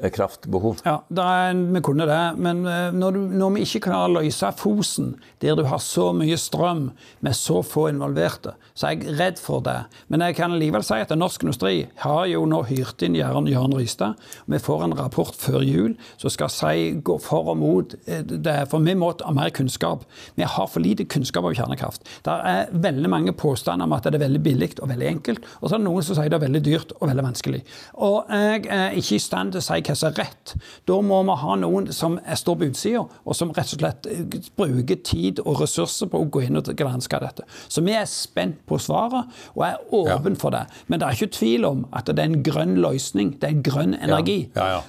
punktkraftbehov. 0.00 0.80
Ja, 0.84 1.02
det 1.08 1.22
er, 1.22 1.54
vi 1.74 1.80
kunne 1.84 2.06
det, 2.06 2.36
men 2.36 2.66
eh, 2.66 2.92
når, 2.94 3.10
du, 3.12 3.20
når 3.38 3.54
vi 3.54 3.64
ikke 3.64 3.84
klarer 3.88 4.10
å 4.10 4.20
løse 4.20 4.50
Fosen, 4.58 5.14
der 5.42 5.56
du 5.56 5.64
har 5.68 5.80
så 5.82 6.10
mye 6.16 6.36
strøm 6.40 6.90
med 7.24 7.36
så 7.36 7.62
få 7.62 7.88
involverte, 7.92 8.54
så 8.74 8.88
er 8.88 8.96
jeg 8.96 9.16
redd 9.18 9.40
for 9.42 9.62
det. 9.64 9.84
Men 10.08 10.24
jeg 10.26 10.38
kan 10.38 10.56
likevel 10.58 10.84
si 10.86 10.98
at 11.00 11.14
norsk 11.16 11.44
industri 11.44 11.86
har 12.02 12.26
jo 12.30 12.44
nå 12.48 12.62
hyrt 12.68 13.04
inn 13.06 13.16
Jørn, 13.18 13.48
Jørn 13.50 13.76
Rystad. 13.76 14.18
Vi 14.50 14.60
får 14.62 14.86
en 14.88 14.96
rapport 14.98 15.34
før 15.38 15.62
jul 15.62 15.94
som 16.16 16.32
skal 16.32 16.50
si 16.52 16.90
gå 17.04 17.18
for 17.22 17.52
og 17.54 17.60
mot 17.60 17.94
eh, 18.06 18.24
det, 18.24 18.58
for 18.72 18.84
vi 18.84 18.96
må 18.98 19.12
ha 19.14 19.34
mer 19.36 19.52
kunnskap. 19.54 20.04
Vi 20.34 20.46
har 20.48 20.70
for 20.70 20.82
lite 20.82 21.06
kunnskap 21.06 21.46
om 21.46 21.54
kjernekraft. 21.54 22.06
Det 22.24 22.34
er 22.34 22.72
veldig 22.72 23.10
mange 23.10 23.36
påstander 23.36 23.86
om 23.86 23.96
at 23.96 24.08
det 24.08 24.18
er 24.18 24.26
veldig 24.26 24.42
billig 24.42 24.72
og 24.80 24.88
veldig 24.88 25.06
enkelt, 25.06 25.44
og 25.60 25.68
så 25.68 25.76
er 25.76 25.82
det 25.82 25.86
noen 25.86 26.04
som 26.06 26.16
sier 26.16 26.30
det 26.32 26.38
er 26.38 26.46
veldig 26.46 26.62
dyrt 26.64 26.94
og 26.96 27.08
veldig 27.10 27.24
vanskelig. 27.26 27.60
Og 28.02 28.30
jeg 28.32 28.64
er 28.72 28.96
ikke 28.98 29.18
i 29.18 29.22
stand 29.22 29.52
til 29.54 29.60
å 29.60 29.64
si 29.64 29.83
hva 29.84 29.96
som 29.98 30.10
er 30.10 30.18
rett. 30.24 30.54
Da 30.88 30.98
må 31.04 31.20
vi 31.28 31.36
ha 31.42 31.58
noen 31.60 31.90
som 31.94 32.16
står 32.40 32.58
på 32.60 32.70
utsida, 32.70 33.04
og 33.04 33.38
som 33.38 33.52
rett 33.54 33.76
og 33.76 33.82
slett 33.82 34.08
eh, 34.10 34.24
bruker 34.58 35.00
tid 35.06 35.42
og 35.44 35.62
ressurser 35.62 36.10
på 36.12 36.24
å 36.24 36.28
gå 36.32 36.46
inn 36.46 36.60
og 36.60 36.72
granske 36.78 37.20
dette. 37.22 37.46
Så 37.68 37.84
vi 37.84 37.94
er 37.96 38.08
spent 38.10 38.62
på 38.68 38.80
svaret, 38.82 39.30
og 39.54 39.66
er 39.68 39.80
åpen 40.00 40.40
for 40.40 40.54
det. 40.54 40.64
Men 40.88 41.00
det 41.00 41.08
er 41.08 41.20
ikke 41.20 41.38
tvil 41.38 41.68
om 41.68 41.86
at 41.94 42.10
det 42.10 42.20
er 42.20 42.32
en 42.32 42.44
grønn 42.46 42.76
løsning. 42.82 43.36
Det 43.38 43.50
er 43.50 43.56
en 43.58 43.64
grønn 43.66 43.96
energi. 44.00 44.44
Ja, 44.56 44.76
ja. 44.78 44.84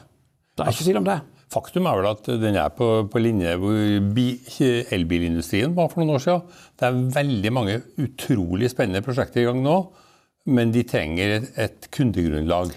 Det 0.55 0.63
er 0.63 0.75
ikke 0.75 0.87
tvil 0.87 1.01
om 1.03 1.09
det. 1.09 1.19
Faktum 1.55 1.85
er 1.87 1.99
vel 1.99 2.07
at 2.09 2.25
den 2.41 2.57
er 2.59 2.71
på, 2.73 2.87
på 3.11 3.21
linje 3.21 3.53
hvor 3.61 3.75
elbilindustrien 4.95 5.75
var 5.77 5.91
for 5.91 6.01
noen 6.01 6.17
år 6.17 6.23
siden. 6.23 6.57
Det 6.75 6.87
er 6.87 7.03
veldig 7.19 7.51
mange 7.53 7.77
utrolig 8.01 8.71
spennende 8.73 9.03
prosjekter 9.05 9.43
i 9.43 9.45
gang 9.47 9.61
nå, 9.63 9.77
men 10.51 10.73
de 10.73 10.83
trenger 10.87 11.37
et, 11.37 11.47
et 11.67 11.87
kundegrunnlag. 11.95 12.73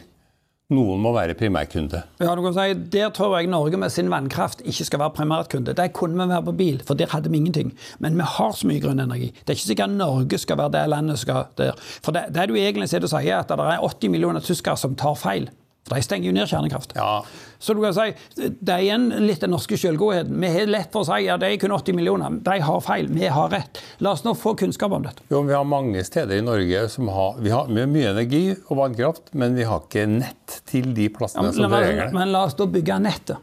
Noen 0.68 1.00
må 1.00 1.14
være 1.16 1.32
primærkunde. 1.32 2.02
Ja, 2.20 2.34
du 2.36 2.42
kan 2.44 2.52
si, 2.52 2.74
Der 2.92 3.08
tror 3.16 3.38
jeg 3.38 3.48
Norge 3.48 3.78
med 3.80 3.88
sin 3.88 4.10
vannkraft 4.12 4.60
ikke 4.68 4.84
skal 4.84 5.00
være 5.00 5.14
primærkunde. 5.16 5.72
Der 5.72 5.88
kunne 5.88 6.12
vi 6.12 6.28
være 6.28 6.44
på 6.44 6.52
bil, 6.52 6.82
for 6.84 6.94
der 6.94 7.08
hadde 7.08 7.30
vi 7.30 7.36
ingenting. 7.36 7.72
Men 7.98 8.18
vi 8.18 8.26
har 8.36 8.52
så 8.52 8.68
mye 8.68 8.82
grønn 8.82 9.00
energi. 9.00 9.30
Det 9.32 9.48
er 9.48 9.56
ikke 9.56 9.70
sikkert 9.70 9.94
Norge 9.96 10.38
skal 10.38 10.58
være 10.60 10.74
det 10.74 10.82
landet 10.92 11.18
skal 11.18 11.48
der. 11.56 11.72
For 12.04 12.12
det, 12.12 12.26
det 12.36 12.50
du 12.50 12.54
egentlig 12.60 12.90
sier, 12.92 13.00
du 13.00 13.08
sier 13.08 13.38
at 13.40 13.48
det 13.48 13.64
er 13.64 13.80
80 13.80 14.12
millioner 14.12 14.44
tyskere 14.44 14.76
som 14.76 14.92
tar 14.94 15.16
feil. 15.16 15.48
De 15.88 16.00
stenger 16.04 16.26
jo 16.28 16.32
ned 16.36 16.48
kjernekraft. 16.50 16.92
Ja, 16.96 17.22
Så 17.60 17.74
du 17.74 17.80
kan 17.82 17.92
si, 17.94 18.14
Det 18.36 18.68
er 18.68 18.82
igjen 18.84 19.08
litt 19.26 19.40
den 19.40 19.50
norske 19.50 19.74
selvgodheten. 19.76 20.36
Vi 20.40 20.48
har 20.52 20.66
lett 20.70 20.92
for 20.92 21.02
å 21.02 21.06
si 21.08 21.24
ja, 21.24 21.36
det 21.36 21.48
er 21.52 21.56
kun 21.58 21.72
80 21.74 21.94
millioner. 21.96 22.36
De 22.44 22.58
har 22.60 22.80
feil, 22.80 23.08
vi 23.08 23.26
har 23.26 23.48
rett. 23.50 23.80
La 24.00 24.12
oss 24.12 24.22
nå 24.24 24.34
få 24.38 24.54
kunnskap 24.56 24.92
om 24.92 25.02
dette. 25.02 25.22
jo, 25.30 25.42
Vi 25.42 25.52
har 25.54 25.64
mange 25.64 26.04
steder 26.04 26.38
i 26.38 26.40
Norge 26.44 26.88
som 26.88 27.08
har 27.08 27.34
Vi 27.40 27.50
har 27.50 27.66
mye 27.68 28.10
energi 28.12 28.56
og 28.68 28.76
vannkraft, 28.76 29.34
men 29.34 29.56
vi 29.56 29.64
har 29.64 29.80
ikke 29.80 30.06
nett 30.06 30.60
til 30.66 30.92
de 30.94 31.08
Ja, 31.08 31.16
plassene 31.18 31.42
men, 31.42 31.52
som 31.52 31.70
trenger 31.70 32.04
det. 32.06 32.12
men 32.14 32.32
la 32.32 32.44
oss 32.44 32.54
da 32.54 32.66
bygge 32.66 33.00
nettet. 33.02 33.36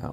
Ja. 0.00 0.12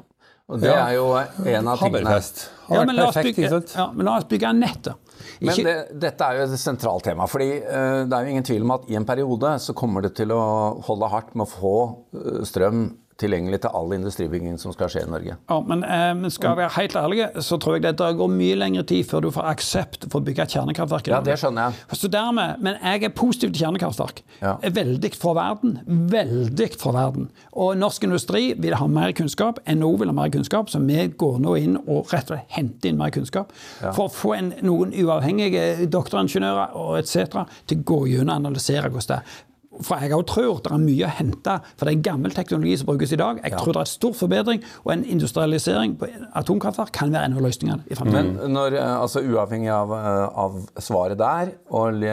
Og 0.49 0.59
det 0.59 0.69
Ja. 0.69 0.87
er 0.87 0.93
jo 0.95 1.13
en 1.15 1.67
av 1.67 1.77
tingene 1.79 2.03
Haberfest. 2.03 2.49
Har 2.67 2.75
Ja, 2.75 2.81
vært 2.81 2.87
men 2.87 2.95
la 2.95 3.07
oss 3.07 3.15
perfekt, 3.15 3.37
ikke 3.37 3.49
sant? 3.49 3.73
ja, 3.75 3.91
men 3.93 4.05
la 4.05 4.17
oss 4.17 4.23
bygge 4.25 4.53
nettet. 4.59 4.95
Men 5.43 5.59
det, 5.67 5.75
dette 5.99 6.27
er 6.27 6.39
jo 6.39 6.47
et 6.47 6.61
sentralt 6.61 7.05
tema. 7.05 7.27
fordi 7.29 7.49
eh, 7.59 8.01
det 8.07 8.15
er 8.15 8.25
jo 8.25 8.33
ingen 8.33 8.47
tvil 8.47 8.65
om 8.65 8.75
at 8.77 8.89
i 8.91 8.97
en 8.99 9.07
periode 9.07 9.55
så 9.63 9.75
kommer 9.77 10.05
det 10.05 10.13
til 10.19 10.31
å 10.35 10.43
holde 10.87 11.09
hardt 11.11 11.33
med 11.35 11.45
å 11.47 11.51
få 11.51 11.77
eh, 12.15 12.43
strøm 12.47 12.85
tilgjengelig 13.21 13.61
til 13.63 13.75
all 13.77 13.93
industribygging 13.95 14.57
som 14.61 14.73
skal 14.75 14.89
skje 14.91 15.03
i 15.05 15.09
Norge. 15.11 15.35
Ja, 15.49 15.57
men 15.67 15.83
eh, 15.85 16.29
skal 16.33 16.53
jeg 16.53 16.61
være 16.63 16.73
helt 16.77 16.97
ærlig, 16.99 17.19
så 17.45 17.59
tror 17.61 17.77
jeg 17.77 17.85
det 17.85 18.09
går 18.19 18.31
mye 18.33 18.57
lengre 18.59 18.85
tid 18.89 19.05
før 19.09 19.25
du 19.25 19.29
får 19.35 19.49
aksept 19.53 20.07
for 20.09 20.21
å 20.21 20.27
bygge 20.27 20.45
et 20.45 20.55
kjernekraftverk. 20.57 21.11
Ja, 21.13 21.21
det 21.25 21.37
skjønner 21.41 21.69
jeg. 21.71 21.99
Så 21.99 22.09
dermed, 22.11 22.61
Men 22.63 22.79
jeg 22.81 23.03
er 23.09 23.13
positiv 23.15 23.53
til 23.53 23.65
kjernekraftverk. 23.65 24.23
Ja. 24.41 24.57
Er 24.61 24.73
Veldig 24.73 25.13
for 25.15 25.37
verden. 25.37 25.77
Veldig 25.87 26.69
for 26.81 26.97
verden. 26.97 27.29
Og 27.53 27.77
norsk 27.77 28.03
industri 28.07 28.53
vil 28.57 28.75
ha 28.79 28.87
mer 28.89 29.13
kunnskap. 29.15 29.61
NHO 29.69 29.93
vil 30.01 30.11
ha 30.11 30.17
mer 30.17 30.33
kunnskap, 30.33 30.69
så 30.69 30.81
vi 30.83 31.07
går 31.07 31.39
nå 31.43 31.55
inn 31.61 31.77
og 31.83 32.11
rett 32.11 32.31
og 32.31 32.37
slett 32.37 32.57
henter 32.57 32.89
inn 32.89 32.99
mer 32.99 33.13
kunnskap. 33.13 33.53
For 33.83 34.07
å 34.07 34.11
få 34.11 34.35
en, 34.37 34.53
noen 34.65 34.93
uavhengige 34.97 35.87
doktoringeniører 35.93 36.77
og 36.79 36.97
etc. 36.99 37.43
til 37.69 37.81
å 37.83 37.87
gå 37.93 37.99
gjennom 38.13 38.33
og 38.33 38.39
analysere 38.41 38.89
hvordan 38.89 39.09
det 39.13 39.19
er. 39.21 39.41
For 39.81 40.01
jeg 40.01 40.13
også 40.13 40.27
tror 40.29 40.59
det 40.65 40.71
er 40.75 40.81
mye 40.83 41.07
å 41.07 41.11
hente. 41.17 41.55
For 41.77 41.87
det 41.89 41.95
er 41.95 42.03
gammel 42.05 42.35
teknologi 42.35 42.75
som 42.79 42.89
brukes 42.91 43.13
i 43.15 43.19
dag. 43.19 43.39
Jeg 43.41 43.55
tror 43.55 43.73
det 43.73 43.81
er 43.81 43.87
en 43.87 43.93
stor 43.93 44.13
forbedring, 44.17 44.61
og 44.83 44.93
en 44.93 45.05
industrialisering 45.15 45.95
på 45.99 46.09
atomkraftverk 46.39 46.93
kan 46.93 47.13
være 47.13 47.29
en 47.29 47.37
av 47.39 47.47
løsningene 47.47 47.87
i 47.89 47.97
fremtiden. 47.97 48.35
Men 48.37 48.53
når, 48.53 48.77
eh, 48.77 48.93
altså 48.99 49.23
uavhengig 49.25 49.71
av, 49.73 49.95
eh, 49.97 50.27
av 50.45 50.59
svaret 50.77 51.17
der, 51.17 51.55
og 51.73 52.05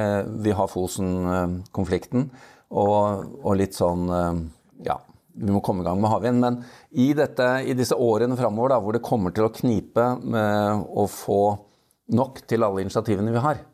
vi 0.44 0.56
har 0.56 0.72
Fosen-konflikten, 0.72 2.30
og, 2.70 3.30
og 3.42 3.56
litt 3.58 3.76
sånn 3.76 4.08
eh, 4.14 4.42
ja, 4.86 4.96
vi 5.34 5.52
må 5.52 5.60
komme 5.64 5.84
i 5.84 5.88
gang 5.88 6.00
med 6.00 6.12
havvind. 6.12 6.40
Men 6.40 6.60
i, 6.92 7.12
dette, 7.18 7.48
i 7.66 7.76
disse 7.76 7.96
årene 7.98 8.38
framover 8.38 8.78
hvor 8.80 8.96
det 8.96 9.04
kommer 9.04 9.34
til 9.34 9.48
å 9.48 9.54
knipe 9.54 10.14
med 10.22 10.86
å 10.88 11.06
få 11.10 11.42
nok 12.16 12.42
til 12.50 12.64
alle 12.66 12.82
initiativene 12.82 13.34
vi 13.34 13.42
har, 13.44 13.66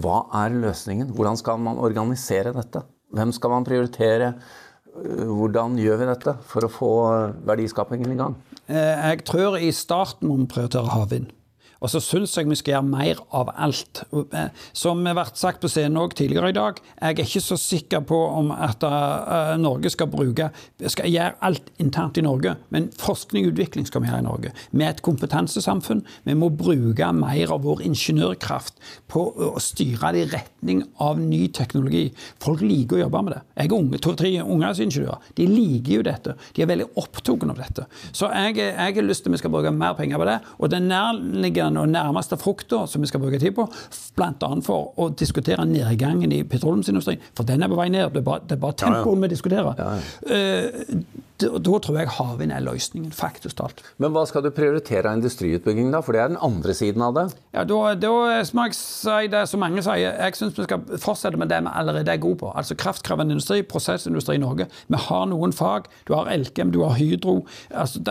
hva 0.00 0.22
er 0.44 0.54
løsningen? 0.56 1.12
Hvordan 1.12 1.36
skal 1.36 1.60
man 1.60 1.80
organisere 1.82 2.54
dette? 2.56 2.84
Hvem 3.12 3.32
skal 3.36 3.52
man 3.52 3.66
prioritere? 3.68 4.32
Eh, 4.92 5.28
hvordan 5.28 5.76
gjør 5.80 6.00
vi 6.00 6.08
dette 6.08 6.36
for 6.48 6.64
å 6.64 6.72
få 6.72 6.92
verdiskapingen 7.48 8.14
i 8.14 8.18
gang? 8.20 8.36
Eh, 8.68 9.08
jeg 9.10 9.24
tror 9.28 9.58
i 9.60 9.72
starten 9.76 10.30
må 10.30 10.38
vi 10.40 10.48
prioritere 10.54 10.92
havvind. 10.92 11.32
Og 11.82 11.90
så 11.90 12.00
syns 12.02 12.36
jeg 12.38 12.48
vi 12.48 12.58
skal 12.58 12.76
gjøre 12.76 12.90
mer 12.92 13.22
av 13.34 13.50
alt. 13.58 14.04
Som 14.72 14.92
som 14.92 15.06
har 15.08 15.16
vært 15.16 15.40
sagt 15.40 15.62
på 15.62 15.70
scenen 15.70 15.98
òg 16.00 16.14
tidligere 16.18 16.52
i 16.52 16.56
dag, 16.56 16.78
jeg 16.78 17.16
er 17.16 17.24
ikke 17.24 17.42
så 17.42 17.56
sikker 17.60 18.02
på 18.06 18.18
om 18.38 18.50
at 18.54 18.84
uh, 18.84 19.54
Norge 19.60 19.90
skal 19.92 20.10
bruke 20.12 20.50
skal 20.92 21.08
gjøre 21.10 21.38
alt 21.46 21.70
internt 21.82 22.18
i 22.20 22.24
Norge, 22.24 22.54
men 22.74 22.90
forskning 23.00 23.46
og 23.46 23.54
utvikling 23.54 23.86
skal 23.88 24.04
vi 24.04 24.10
gjøre 24.10 24.22
i 24.22 24.26
Norge. 24.26 24.52
Vi 24.70 24.84
er 24.84 24.92
et 24.92 25.02
kompetansesamfunn. 25.04 26.02
Vi 26.28 26.36
må 26.38 26.50
bruke 26.54 27.08
mer 27.16 27.54
av 27.54 27.64
vår 27.64 27.84
ingeniørkraft 27.88 28.78
på 29.10 29.24
å 29.48 29.62
styre 29.62 30.12
det 30.14 30.24
i 30.26 30.28
retning 30.32 30.84
av 31.02 31.20
ny 31.20 31.46
teknologi. 31.54 32.04
Folk 32.42 32.62
liker 32.64 32.98
å 32.98 33.04
jobbe 33.04 33.24
med 33.26 33.36
det. 33.36 33.42
Jeg 33.62 33.74
unge, 33.78 34.02
to-tre 34.02 34.32
ungdomsingeniører. 34.42 35.30
De 35.38 35.48
liker 35.48 35.98
jo 35.98 36.06
dette. 36.06 36.36
De 36.52 36.64
er 36.64 36.70
veldig 36.70 36.90
opptatt 37.00 37.48
av 37.48 37.58
dette. 37.58 37.86
Så 38.12 38.28
jeg, 38.28 38.58
jeg 38.60 38.96
har 38.98 39.06
lyst 39.06 39.24
til 39.24 39.32
at 39.32 39.38
vi 39.38 39.42
skal 39.42 39.54
bruke 39.54 39.72
mer 39.74 39.96
penger 39.98 40.20
på 40.20 40.28
det. 40.28 40.38
Og 40.58 40.72
det 40.72 40.82
nærliggende 40.84 41.71
den 41.72 41.80
og 41.80 41.90
nærmeste 41.90 42.38
frukta 42.40 42.84
som 42.90 43.02
vi 43.02 43.10
skal 43.10 43.22
bruke 43.22 43.40
tid 43.42 43.56
på, 43.56 43.66
bl.a. 44.16 44.52
for 44.64 44.92
å 45.00 45.10
diskutere 45.16 45.66
nedgangen 45.68 46.32
i 46.32 46.42
petroleumsindustrien. 46.44 47.22
For 47.36 47.48
den 47.48 47.64
er 47.64 47.72
på 47.72 47.80
vei 47.80 47.88
ned. 47.92 48.10
Det 48.12 48.22
er 48.22 48.28
bare, 48.28 48.46
det 48.46 48.58
er 48.58 48.62
bare 48.62 48.78
tempoet 48.84 49.08
ja, 49.08 49.18
ja. 49.18 49.20
vi 49.24 49.34
diskuterer. 49.34 49.82
Ja, 49.82 49.92
uh, 50.30 51.28
da 51.50 51.78
tror 51.82 51.98
jeg 51.98 52.10
havvind 52.18 52.52
er 52.54 52.64
løsningen, 52.64 53.12
faktisk 53.16 53.56
talt. 53.58 53.82
Men 54.02 54.14
hva 54.14 54.24
skal 54.28 54.44
du 54.44 54.50
prioritere 54.54 55.10
av 55.10 55.18
industriutbygging, 55.20 55.90
da? 55.94 56.00
For 56.04 56.16
det 56.16 56.22
er 56.22 56.32
den 56.34 56.40
andre 56.42 56.74
siden 56.76 57.02
av 57.04 57.14
det? 57.16 57.26
Ja, 57.54 57.64
Da, 57.64 57.94
da 57.98 58.10
må 58.12 58.66
jeg 58.66 58.76
si 58.76 59.28
det 59.32 59.44
som 59.50 59.62
mange 59.62 59.82
sier. 59.84 60.16
Jeg 60.18 60.36
syns 60.38 60.58
vi 60.58 60.66
skal 60.66 60.82
fortsette 61.02 61.40
med 61.40 61.48
det 61.52 61.60
vi 61.64 61.72
allerede 61.72 62.12
er 62.12 62.20
gode 62.22 62.40
på. 62.42 62.52
Altså 62.56 62.76
kraftkrevende 62.78 63.36
industri, 63.36 63.62
prosessindustri 63.62 64.36
i 64.38 64.42
Norge. 64.42 64.68
Vi 64.88 65.00
har 65.08 65.26
noen 65.30 65.54
fag. 65.56 65.88
Du 66.08 66.14
har 66.16 66.30
Elkem, 66.32 66.72
du 66.74 66.82
har 66.84 66.96
Hydro. 66.98 67.42
altså 67.70 68.02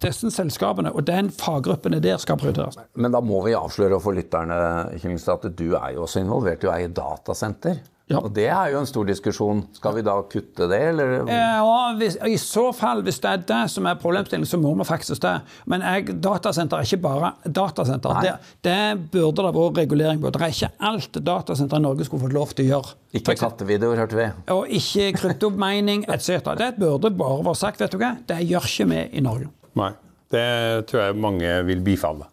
Disse, 0.00 0.30
selskapene 0.30 0.92
og 0.94 1.06
den 1.06 1.30
faggruppene 1.34 2.00
der 2.02 2.18
skal 2.22 2.38
prioriteres. 2.40 2.78
Men 2.94 3.12
da 3.14 3.20
må 3.24 3.42
vi 3.46 3.54
avsløre 3.56 4.00
for 4.02 4.16
lytterne 4.16 4.58
at 4.90 5.48
du 5.56 5.74
er 5.76 5.94
jo 5.94 6.04
også 6.06 6.20
involvert 6.24 6.64
i 6.64 6.68
å 6.68 6.74
eie 6.74 6.88
datasenter. 6.88 7.80
Ja. 8.10 8.18
Og 8.18 8.32
Det 8.34 8.48
er 8.50 8.72
jo 8.72 8.80
en 8.80 8.88
stor 8.90 9.06
diskusjon. 9.06 9.60
Skal 9.76 9.94
vi 9.94 10.02
da 10.02 10.16
kutte 10.26 10.66
det, 10.70 10.80
eller? 10.90 11.12
Ja, 11.30 11.92
hvis, 11.98 12.16
I 12.26 12.36
så 12.42 12.70
fall, 12.74 13.04
hvis 13.06 13.20
det 13.22 13.30
er 13.30 13.44
det 13.46 13.60
som 13.70 13.86
er 13.86 14.00
problemstillingen, 14.00 14.48
så 14.50 14.58
må 14.58 14.72
vi 14.80 14.86
faktisk 14.88 15.22
det. 15.22 15.36
Men 15.70 15.84
jeg, 15.86 16.16
datasenter 16.18 16.80
er 16.80 16.88
ikke 16.88 17.04
bare 17.04 17.30
datasenter. 17.46 18.18
Det, 18.26 18.34
det, 18.66 18.80
burde 19.14 19.44
det 19.46 19.54
vært 19.54 19.78
regulering 19.84 20.22
på. 20.22 20.34
Det 20.34 20.42
er 20.42 20.56
ikke 20.56 20.72
alt 20.90 21.20
datasenter 21.30 21.78
i 21.78 21.86
Norge 21.86 22.08
skulle 22.08 22.26
fått 22.26 22.34
lov 22.34 22.56
til 22.58 22.66
å 22.66 22.74
gjøre. 22.74 22.98
Ikke 23.20 23.38
kattevideoer, 23.38 24.02
hørte 24.02 24.18
vi. 24.18 24.28
Og 24.56 24.74
ikke 24.80 25.12
kryptomining 25.20 26.04
etc. 26.10 26.52
Det 26.58 26.74
burde 26.80 27.14
bare 27.14 27.46
vært 27.46 27.62
sagt. 27.62 27.80
vet 27.80 27.94
du 27.94 28.02
hva? 28.02 28.16
Det 28.26 28.42
gjør 28.42 28.66
ikke 28.72 28.90
vi 28.90 29.06
i 29.14 29.24
Norge. 29.24 29.52
Nei. 29.78 29.92
Det 30.30 30.46
tror 30.90 31.08
jeg 31.08 31.18
mange 31.18 31.56
vil 31.66 31.80
bifalle. 31.82 32.26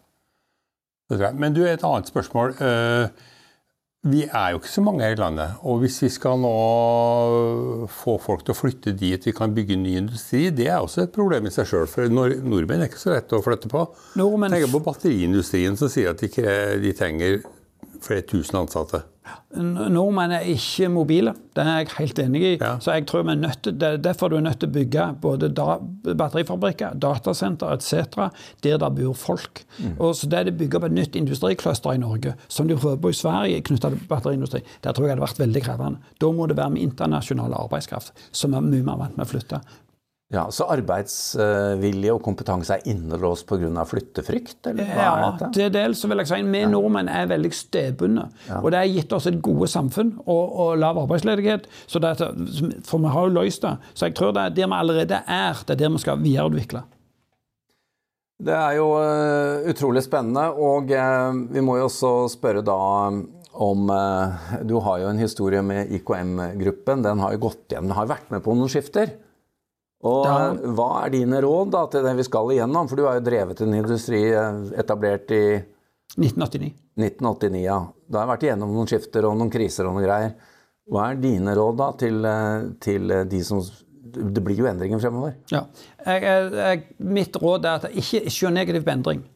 Men 1.34 1.54
du, 1.54 1.62
et 1.66 1.82
annet 1.86 2.10
spørsmål. 2.10 2.54
Uh, 2.60 3.37
vi 4.08 4.24
er 4.26 4.52
jo 4.52 4.60
ikke 4.60 4.70
så 4.72 4.82
mange 4.84 5.04
her 5.04 5.16
i 5.16 5.20
landet. 5.20 5.58
Og 5.68 5.82
hvis 5.82 5.98
vi 6.04 6.10
skal 6.12 6.40
nå 6.40 6.54
få 7.92 8.16
folk 8.22 8.44
til 8.46 8.54
å 8.54 8.58
flytte 8.58 8.94
dit 8.96 9.28
vi 9.28 9.34
kan 9.36 9.54
bygge 9.56 9.78
ny 9.80 9.96
industri, 10.00 10.48
det 10.54 10.70
er 10.70 10.80
også 10.80 11.04
et 11.04 11.14
problem 11.14 11.48
i 11.48 11.52
seg 11.54 11.68
sjøl. 11.70 11.86
For 11.90 12.08
nordmenn 12.12 12.84
er 12.84 12.90
ikke 12.90 13.02
så 13.02 13.14
lett 13.14 13.36
å 13.36 13.42
flytte 13.44 13.70
på. 13.72 13.84
Nordmenn... 14.20 14.56
Tenk 14.56 14.72
på 14.72 14.82
batteriindustrien 14.86 15.78
som 15.78 15.92
sier 15.92 16.14
at 16.14 16.24
de, 16.24 16.30
de 16.82 16.94
trenger 16.96 17.40
flere 18.04 18.26
tusen 18.28 18.60
ansatte. 18.60 19.04
Nordmenn 19.58 20.32
er 20.36 20.46
ikke 20.48 20.88
mobile, 20.92 21.32
det 21.56 21.64
er 21.64 21.80
jeg 21.80 21.88
helt 21.98 22.20
enig 22.22 22.42
i. 22.42 22.52
Ja. 22.60 22.74
Så 22.80 22.94
jeg 22.94 23.06
tror 23.08 23.24
vi 23.26 23.32
er 23.32 23.40
nødt 23.40 23.62
til, 23.64 23.74
Derfor 24.04 24.26
er 24.26 24.30
du 24.30 24.40
nødt 24.44 24.60
til 24.60 24.68
å 24.68 24.72
bygge 24.72 25.06
både 25.22 25.50
da, 25.56 25.78
batterifabrikker, 26.04 26.94
datasenter 27.00 27.72
etc. 27.74 28.28
der 28.64 28.78
det 28.80 28.90
bor 29.00 29.16
folk. 29.16 29.64
Mm. 29.78 29.96
Og 29.98 30.14
så 30.16 30.28
Det 30.28 30.38
er 30.38 30.52
å 30.52 30.58
bygge 30.60 30.78
opp 30.78 30.88
et 30.88 30.96
nytt 30.96 31.16
industrikluster 31.16 31.96
i 31.96 32.00
Norge, 32.00 32.34
som 32.48 32.68
de 32.68 32.76
prøver 32.76 33.00
på 33.02 33.12
i 33.12 33.18
Sverige 33.18 33.64
knytta 33.68 33.90
til 33.90 34.06
batteriindustri, 34.08 34.62
der 34.84 34.92
tror 34.92 35.08
jeg 35.08 35.16
det 35.16 35.18
hadde 35.18 35.28
vært 35.28 35.44
veldig 35.44 35.64
krevende. 35.64 36.14
Da 36.20 36.32
må 36.32 36.46
det 36.46 36.56
være 36.56 36.76
med 36.76 36.82
internasjonal 36.82 37.56
arbeidskraft, 37.56 38.12
som 38.32 38.54
er 38.54 38.64
mye 38.64 38.84
mer 38.84 39.00
vant 39.00 39.16
med 39.16 39.26
å 39.26 39.32
flytte. 39.32 39.60
Ja, 40.28 40.42
Så 40.52 40.66
arbeidsvilje 40.68 42.12
og 42.12 42.20
kompetanse 42.20 42.76
er 42.76 42.90
innelåst 42.90 43.46
pga. 43.48 43.84
flyttefrykt? 43.88 44.58
eller 44.66 44.84
hva 44.84 45.04
ja, 45.06 45.12
er 45.30 45.52
til 45.56 45.70
dels 45.72 46.04
vil 46.04 46.20
jeg 46.20 46.28
si. 46.28 46.40
Vi 46.44 46.60
ja. 46.60 46.68
nordmenn 46.68 47.08
er 47.08 47.30
veldig 47.30 47.50
stedbundne. 47.56 48.26
Ja. 48.48 48.58
Og 48.60 48.70
det 48.70 48.82
har 48.82 48.90
gitt 48.92 49.14
oss 49.16 49.26
et 49.30 49.40
gode 49.40 49.70
samfunn 49.72 50.18
og, 50.26 50.44
og 50.52 50.76
lav 50.76 50.98
arbeidsledighet. 51.00 51.64
Så 51.86 52.02
det, 52.04 52.12
for 52.84 53.00
vi 53.00 53.12
har 53.14 53.24
jo 53.24 53.38
løst 53.38 53.64
det. 53.64 53.72
Så 53.94 54.10
jeg 54.10 54.18
tror 54.18 54.34
det 54.36 54.42
er 54.42 54.56
der 54.58 54.68
vi 54.68 54.76
allerede 54.76 55.22
er, 55.24 55.62
det 55.64 55.78
er 55.78 55.80
der 55.80 55.94
vi 55.96 56.02
skal 56.02 56.20
videreutvikle. 56.20 56.82
Det 58.38 58.54
er 58.54 58.76
jo 58.76 58.90
uh, 58.94 59.64
utrolig 59.66 60.04
spennende, 60.04 60.44
og 60.52 60.92
uh, 60.92 61.40
vi 61.50 61.62
må 61.64 61.78
jo 61.80 61.88
også 61.88 62.10
spørre 62.30 62.60
da 62.62 62.76
om 63.58 63.88
uh, 63.90 64.52
Du 64.62 64.76
har 64.84 65.00
jo 65.02 65.08
en 65.08 65.18
historie 65.18 65.62
med 65.64 65.88
IKM-gruppen. 65.96 67.02
Den 67.02 67.24
har 67.24 67.32
jo 67.34 67.42
gått 67.48 67.72
igjen, 67.72 67.88
den 67.88 67.96
har 67.96 68.12
vært 68.12 68.28
med 68.30 68.44
på 68.44 68.54
noen 68.54 68.70
skifter. 68.70 69.16
Og 70.06 70.20
da, 70.26 70.34
Hva 70.76 70.90
er 71.04 71.14
dine 71.16 71.40
råd 71.42 71.72
da, 71.74 71.86
til 71.90 72.04
det 72.06 72.14
vi 72.20 72.26
skal 72.26 72.52
igjennom? 72.54 72.86
For 72.90 72.98
du 73.00 73.06
har 73.08 73.18
jo 73.18 73.24
drevet 73.26 73.62
en 73.64 73.74
industri 73.74 74.20
eh, 74.30 74.60
etablert 74.78 75.32
i 75.34 75.42
1989. 76.18 76.70
1989, 76.98 77.64
ja. 77.64 77.80
Da 78.06 78.20
har 78.20 78.26
jeg 78.26 78.32
vært 78.32 78.46
igjennom 78.46 78.76
noen 78.76 78.90
skifter 78.90 79.26
og 79.28 79.36
noen 79.38 79.50
kriser 79.52 79.88
og 79.88 79.96
noen 79.96 80.06
greier. 80.06 80.36
Hva 80.88 81.10
er 81.10 81.20
dine 81.20 81.54
råd 81.58 81.80
da 81.80 81.90
til, 82.00 82.24
eh, 82.24 82.68
til 82.80 83.14
de 83.28 83.42
som 83.44 83.62
Det 84.08 84.40
blir 84.40 84.56
jo 84.56 84.64
endringer 84.64 85.02
fremover. 85.02 85.34
Ja. 85.52 85.66
Jeg, 86.06 86.22
jeg, 86.24 86.84
mitt 86.96 87.36
råd 87.36 87.66
er 87.68 87.82
at 87.82 87.90
ikke 87.92 88.30
se 88.32 88.50
negativ 88.50 88.86
på 88.86 88.94
endring. 88.94 89.26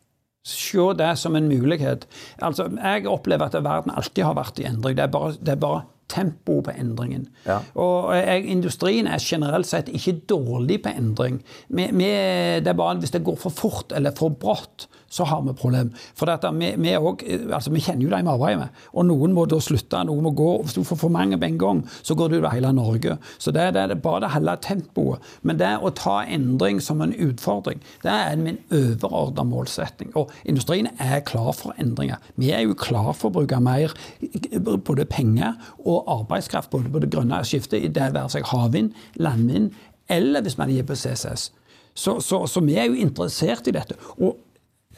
Se 0.48 0.86
det 0.98 1.10
som 1.20 1.36
en 1.36 1.46
mulighet. 1.50 2.06
Altså, 2.42 2.70
Jeg 2.80 3.06
opplever 3.06 3.46
at 3.46 3.58
verden 3.62 3.92
alltid 3.94 4.24
har 4.24 4.34
vært 4.34 4.58
i 4.58 4.64
endring. 4.66 4.96
Det 4.96 5.04
er 5.04 5.12
bare, 5.12 5.36
det 5.38 5.52
er 5.52 5.60
bare 5.60 5.82
tempo 6.12 6.60
på 6.64 6.74
endringen. 6.76 7.26
Ja. 7.46 7.60
Og 7.80 8.12
jeg, 8.16 8.46
Industrien 8.52 9.08
er 9.08 9.22
generelt 9.22 9.68
sett 9.68 9.90
ikke 9.92 10.18
dårlig 10.30 10.82
på 10.84 10.92
endring. 10.92 11.40
Vi, 11.68 11.88
vi, 11.92 12.10
det 12.62 12.72
er 12.72 12.78
bare 12.78 13.00
hvis 13.00 13.14
det 13.14 13.24
går 13.26 13.38
for 13.40 13.54
fort 13.54 13.94
eller 13.96 14.14
for 14.18 14.34
brått, 14.36 14.88
så 15.12 15.26
har 15.28 15.42
vi 15.44 15.52
problem. 15.56 15.90
For 16.16 16.30
dette, 16.30 16.48
vi, 16.56 16.70
vi, 16.80 16.94
også, 16.96 17.38
altså, 17.52 17.72
vi, 17.74 17.82
kjenner 17.84 18.06
jo 18.06 18.12
de 18.12 18.20
vi 18.22 18.32
arbeider 18.32 18.62
med. 18.62 18.82
Og 18.96 19.06
noen 19.10 19.34
må 19.36 19.44
da 19.50 19.58
slutte, 19.60 20.00
noen 20.08 20.24
må 20.24 20.32
gå. 20.36 20.50
Hvis 20.64 20.76
du 20.78 20.82
får 20.88 21.00
for 21.02 21.12
mange 21.12 21.36
på 21.36 21.48
en 21.50 21.58
gang, 21.60 21.82
så 22.00 22.16
går 22.16 22.32
du 22.32 22.36
over 22.38 22.54
hele 22.54 22.72
Norge. 22.72 23.18
Så 23.36 23.52
det, 23.52 23.66
det 23.76 23.84
er 23.84 24.00
bare 24.00 24.22
det 24.24 24.32
hele 24.32 24.56
tempoet. 24.64 25.32
Men 25.44 25.60
det 25.60 25.74
å 25.84 25.92
ta 25.96 26.22
endring 26.24 26.80
som 26.80 27.04
en 27.04 27.12
utfordring, 27.12 27.82
det 28.04 28.12
er 28.12 28.40
min 28.40 28.60
overordna 28.72 29.44
målsetting. 29.48 30.14
Og 30.16 30.32
industrien 30.48 30.88
er 30.96 31.20
klar 31.28 31.52
for 31.58 31.76
endringer. 31.82 32.22
Vi 32.40 32.52
er 32.56 32.64
jo 32.64 32.78
klar 32.78 33.12
for 33.12 33.28
å 33.28 33.36
bruke 33.36 33.60
mer 33.60 33.92
både 34.86 35.04
penger 35.10 35.58
og 35.84 36.08
arbeidskraft 36.08 36.72
både 36.72 36.92
på 36.92 37.02
det 37.02 37.10
grønne 37.12 37.42
skiftet, 37.44 37.82
i 37.84 37.92
det 37.92 38.12
være 38.14 38.32
seg 38.32 38.48
havvind, 38.48 38.94
landvind, 39.20 39.72
eller 40.12 40.44
hvis 40.44 40.56
man 40.58 40.72
gir 40.72 40.86
på 40.88 40.96
CCS. 40.96 41.50
Så, 41.94 42.16
så, 42.24 42.46
så 42.48 42.62
vi 42.64 42.78
er 42.80 42.88
jo 42.88 42.96
interessert 42.96 43.68
i 43.68 43.74
dette. 43.76 43.98
Og 44.16 44.38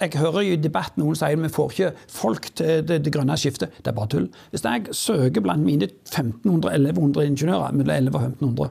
jeg 0.01 0.19
hører 0.19 0.43
jo 0.43 0.55
i 0.57 0.61
debatt 0.61 0.97
noen 0.99 1.17
sier 1.19 1.39
vi 1.39 1.51
får 1.53 1.73
ikke 1.75 1.91
folk 2.11 2.51
til 2.59 2.85
det, 2.87 3.01
det, 3.05 3.13
grønne 3.15 3.37
skiftet. 3.39 3.75
Det 3.81 3.93
er 3.93 3.97
bare 3.97 4.11
tull. 4.15 4.29
Hvis 4.51 4.65
jeg 4.67 4.97
søker 4.97 5.45
blant 5.45 5.65
mine 5.65 5.89
1500-1100 6.11 7.29
ingeniører, 7.31 7.77
mellom 7.79 7.95
11 7.95 8.19
og 8.19 8.25
1500, 8.29 8.71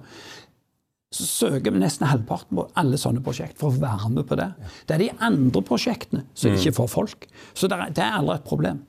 så 1.13 1.27
søker 1.29 1.73
vi 1.73 1.81
nesten 1.83 2.09
halvparten 2.09 2.57
på 2.57 2.65
alle 2.79 2.97
sånne 2.97 3.21
prosjekt 3.23 3.59
for 3.61 3.69
å 3.69 3.81
være 3.81 4.09
med 4.15 4.25
på 4.29 4.37
det. 4.39 4.49
Det 4.89 4.95
er 4.95 5.03
de 5.03 5.11
andre 5.27 5.61
prosjektene 5.65 6.25
som 6.33 6.51
mm. 6.51 6.57
ikke 6.57 6.75
får 6.79 6.89
folk. 6.89 7.27
Så 7.53 7.69
det 7.69 7.77
er, 7.77 7.93
det 7.93 8.05
er 8.05 8.17
aldri 8.17 8.39
et 8.39 8.47
problem. 8.49 8.81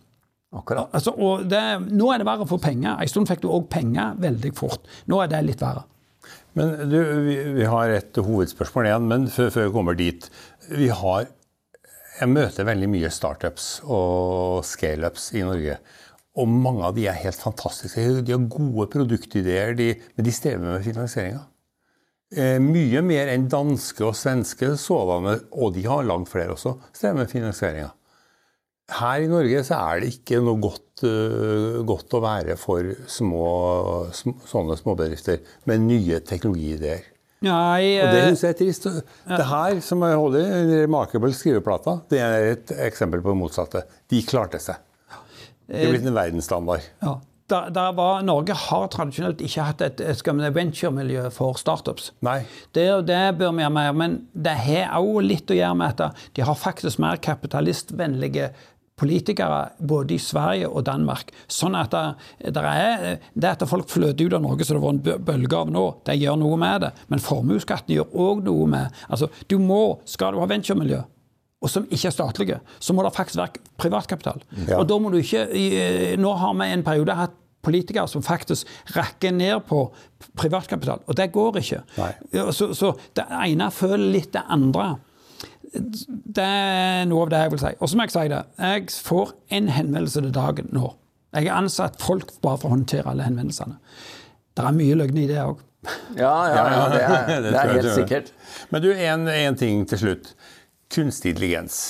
Akkurat. 0.54 0.92
Altså, 0.94 1.12
det, 1.50 1.62
nå 1.90 2.12
er 2.14 2.22
det 2.22 2.28
verre 2.28 2.46
å 2.46 2.48
få 2.48 2.60
penger. 2.62 2.96
En 2.96 3.10
stund 3.10 3.28
fikk 3.28 3.42
du 3.42 3.50
òg 3.50 3.66
penger 3.72 4.14
veldig 4.22 4.54
fort. 4.56 4.86
Nå 5.10 5.20
er 5.20 5.32
det 5.32 5.42
litt 5.44 5.64
verre. 5.64 5.84
Men 6.56 6.76
du, 6.88 6.98
vi, 7.26 7.36
vi 7.58 7.66
har 7.68 7.92
et 7.92 8.20
hovedspørsmål 8.22 8.88
igjen, 8.88 9.08
men 9.10 9.26
før, 9.32 9.50
før 9.52 9.66
vi 9.68 9.74
kommer 9.74 9.98
dit. 9.98 10.28
Vi 10.70 10.88
har 10.94 11.26
jeg 12.14 12.30
møter 12.30 12.66
veldig 12.68 12.88
mye 12.92 13.10
startups 13.12 13.68
og 13.84 14.62
scaleups 14.66 15.32
i 15.34 15.42
Norge. 15.46 15.78
Og 16.38 16.50
mange 16.50 16.86
av 16.86 16.94
de 16.96 17.06
er 17.10 17.18
helt 17.22 17.38
fantastiske. 17.38 18.02
De 18.26 18.34
har 18.34 18.46
gode 18.50 18.88
produktideer, 18.90 19.74
de, 19.78 19.92
men 20.14 20.26
de 20.26 20.34
strever 20.34 20.62
med 20.64 20.86
finansieringa. 20.86 21.44
Eh, 22.34 22.56
mye 22.62 23.02
mer 23.06 23.30
enn 23.30 23.46
danske 23.50 24.02
og 24.06 24.16
svenske 24.18 24.72
sådanne, 24.80 25.36
og 25.54 25.74
de 25.76 25.84
har 25.86 26.06
langt 26.06 26.30
flere 26.32 26.56
også, 26.56 26.74
strever 26.94 27.20
med 27.22 27.30
finansieringa. 27.30 27.92
Her 28.94 29.24
i 29.24 29.30
Norge 29.30 29.62
så 29.64 29.78
er 29.78 30.02
det 30.02 30.10
ikke 30.12 30.42
noe 30.44 30.60
godt, 30.60 31.06
uh, 31.06 31.78
godt 31.88 32.18
å 32.18 32.20
være 32.20 32.58
for 32.60 32.90
små, 33.08 33.46
sm 34.12 34.34
sånne 34.50 34.76
småbedrifter 34.76 35.40
med 35.70 35.86
nye 35.86 36.18
teknologiideer. 36.20 37.13
Nei, 37.44 37.98
Og 38.00 38.08
det 38.08 38.22
syns 38.22 38.40
synes 38.40 38.46
jeg 38.46 38.54
er 38.54 38.58
trist. 38.62 38.88
Det 39.28 39.46
her 39.50 39.78
som 39.84 40.02
jeg 40.06 40.22
holder, 40.22 40.48
en 40.62 40.72
Remarkable 40.84 41.32
skriveplata, 41.36 41.98
det 42.10 42.24
er 42.24 42.48
et 42.54 42.74
eksempel 42.88 43.22
på 43.24 43.34
det 43.34 43.40
motsatte. 43.42 43.84
De 44.10 44.24
klarte 44.26 44.60
seg. 44.62 44.82
Det 45.68 45.86
er 45.86 45.94
blitt 45.94 46.10
en 46.10 46.18
verdensstandard. 46.18 46.90
ja. 47.04 47.20
Da, 47.46 47.66
da 47.68 47.90
var, 47.92 48.22
Norge 48.24 48.54
har 48.56 48.86
tradisjonelt 48.88 49.42
ikke 49.44 49.66
hatt 49.66 49.82
et, 49.84 50.00
venturemiljø 50.56 51.26
for 51.34 51.58
startups. 51.60 52.06
Nei. 52.24 52.38
Det, 52.72 52.86
det 53.04 53.36
bør 53.36 53.52
vi 53.52 53.60
gjøre 53.66 53.74
mer. 53.76 53.90
Men 53.92 54.14
det 54.32 54.54
har 54.64 54.94
òg 54.96 55.18
litt 55.26 55.52
å 55.52 55.58
gjøre 55.58 55.76
med 55.76 56.00
at 56.00 56.24
de 56.32 56.46
har 56.48 56.56
faktisk 56.56 57.02
mer 57.04 57.20
kapitalistvennlige 57.20 58.48
politikere 59.00 59.72
både 59.78 60.14
i 60.14 60.20
Sverige 60.22 60.68
og 60.70 60.84
Danmark. 60.86 61.32
Sånn 61.50 61.74
at 61.78 61.94
det, 61.94 62.04
det, 62.54 62.62
er, 62.62 63.24
det 63.34 63.54
at 63.56 63.64
folk 63.68 63.90
fløter 63.90 64.28
ut 64.28 64.36
av 64.38 64.44
Norge 64.44 64.66
som 64.66 64.78
det 64.78 64.84
var 64.84 64.94
en 64.94 65.24
bølge 65.26 65.58
av 65.58 65.72
nå, 65.74 65.86
det 66.06 66.18
gjør 66.20 66.38
noe 66.40 66.58
med 66.60 66.86
det. 66.86 66.92
Men 67.10 67.22
formuesskatten 67.22 67.96
gjør 67.96 68.14
òg 68.26 68.44
noe 68.46 68.68
med 68.70 69.04
altså, 69.08 69.30
du 69.50 69.58
må, 69.58 69.82
Skal 70.08 70.34
du 70.34 70.40
ha 70.42 70.48
venturemiljø, 70.48 71.00
og 71.64 71.70
som 71.72 71.86
ikke 71.88 72.10
er 72.10 72.14
statlige, 72.14 72.58
så 72.78 72.94
må 72.94 73.04
det 73.04 73.14
faktisk 73.16 73.40
være 73.40 73.62
privatkapital. 73.80 74.42
Ja. 74.68 74.78
Og 74.78 74.86
da 74.88 74.98
må 75.00 75.10
du 75.12 75.18
ikke 75.20 75.46
Nå 76.20 76.34
har 76.38 76.52
vi 76.60 76.68
en 76.74 76.84
periode 76.86 77.16
hatt 77.18 77.40
politikere 77.64 78.04
som 78.10 78.20
faktisk 78.20 78.68
rakker 78.92 79.32
ned 79.32 79.62
på 79.68 79.86
privatkapital, 80.36 81.00
og 81.08 81.16
det 81.16 81.30
går 81.32 81.60
ikke. 81.62 81.80
Så, 82.52 82.74
så 82.76 82.92
det 83.16 83.24
ene 83.40 83.70
føler 83.72 84.12
litt 84.18 84.34
det 84.36 84.44
andre. 84.52 84.94
Det 85.74 86.44
er 86.44 87.04
noe 87.10 87.26
av 87.26 87.32
det 87.32 87.40
jeg 87.44 87.54
vil 87.54 87.62
si. 87.64 87.72
Og 87.80 87.90
så 87.90 87.98
må 87.98 88.06
jeg 88.06 88.14
si 88.14 88.26
det, 88.32 88.42
jeg 88.58 88.90
får 89.08 89.32
en 89.58 89.70
henvendelse 89.74 90.22
til 90.22 90.34
dagen 90.34 90.70
nå. 90.74 90.92
Jeg 91.34 91.50
har 91.50 91.64
ansatt 91.64 91.98
folk 92.02 92.30
bare 92.44 92.60
for 92.62 92.70
å 92.70 92.76
håndtere 92.76 93.10
alle 93.10 93.26
henvendelsene. 93.26 93.80
Det 94.54 94.62
er 94.62 94.76
mye 94.76 94.98
løgn 95.00 95.18
i 95.18 95.26
det 95.30 95.40
òg. 95.42 95.62
Ja, 96.16 96.34
ja, 96.48 96.62
ja, 96.70 96.84
det 96.92 97.00
er, 97.02 97.42
det 97.48 97.58
er 97.58 97.72
helt 97.74 97.90
sikkert. 97.96 98.30
Men 98.70 98.84
du, 98.84 98.92
en, 98.94 99.28
en 99.28 99.58
ting 99.58 99.82
til 99.90 100.00
slutt. 100.00 100.32
Kunstig 100.94 101.34
intelligens. 101.34 101.80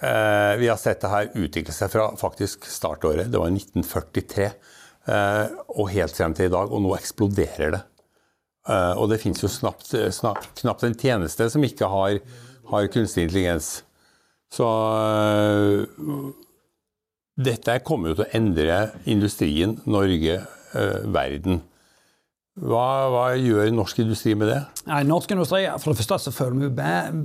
Eh, 0.00 0.56
vi 0.56 0.68
har 0.70 0.78
sett 0.80 1.02
det 1.02 1.10
her 1.12 1.32
utvikle 1.34 1.74
seg 1.74 1.90
fra 1.92 2.06
faktisk 2.16 2.68
startåret. 2.70 3.28
Det 3.32 3.40
var 3.40 3.50
1943. 3.52 4.46
Eh, 5.10 5.58
og 5.76 5.90
helt 5.92 6.16
frem 6.16 6.36
til 6.36 6.48
i 6.48 6.52
dag. 6.54 6.70
Og 6.72 6.84
nå 6.84 6.94
eksploderer 6.96 7.74
det. 7.76 7.82
Eh, 8.70 8.94
og 8.96 9.10
det 9.12 9.20
finnes 9.22 9.42
jo 9.42 9.50
knapt, 9.50 9.92
knapt 10.62 10.86
en 10.86 10.96
tjeneste 10.96 11.50
som 11.52 11.64
ikke 11.66 11.90
har, 11.90 12.20
har 12.70 12.90
kunstig 12.92 13.26
intelligens. 13.26 13.84
Så 14.50 14.66
eh, 14.66 15.84
dette 17.40 17.78
kommer 17.86 18.10
jo 18.10 18.18
til 18.18 18.26
å 18.26 18.32
endre 18.36 18.78
industrien, 19.10 19.76
Norge, 19.86 20.40
eh, 20.74 21.00
verden. 21.14 21.62
Hva, 22.58 23.06
hva 23.14 23.24
gjør 23.38 23.68
norsk 23.72 24.00
industri 24.02 24.32
med 24.34 24.48
det? 24.50 24.56
Nei, 24.88 25.04
Norsk 25.06 25.30
industri 25.30 25.60
for 25.78 25.92
det 25.94 26.00
første 26.00 26.16
så 26.18 26.32
føler 26.34 26.64
vi 26.64 26.68
med, 26.74 27.20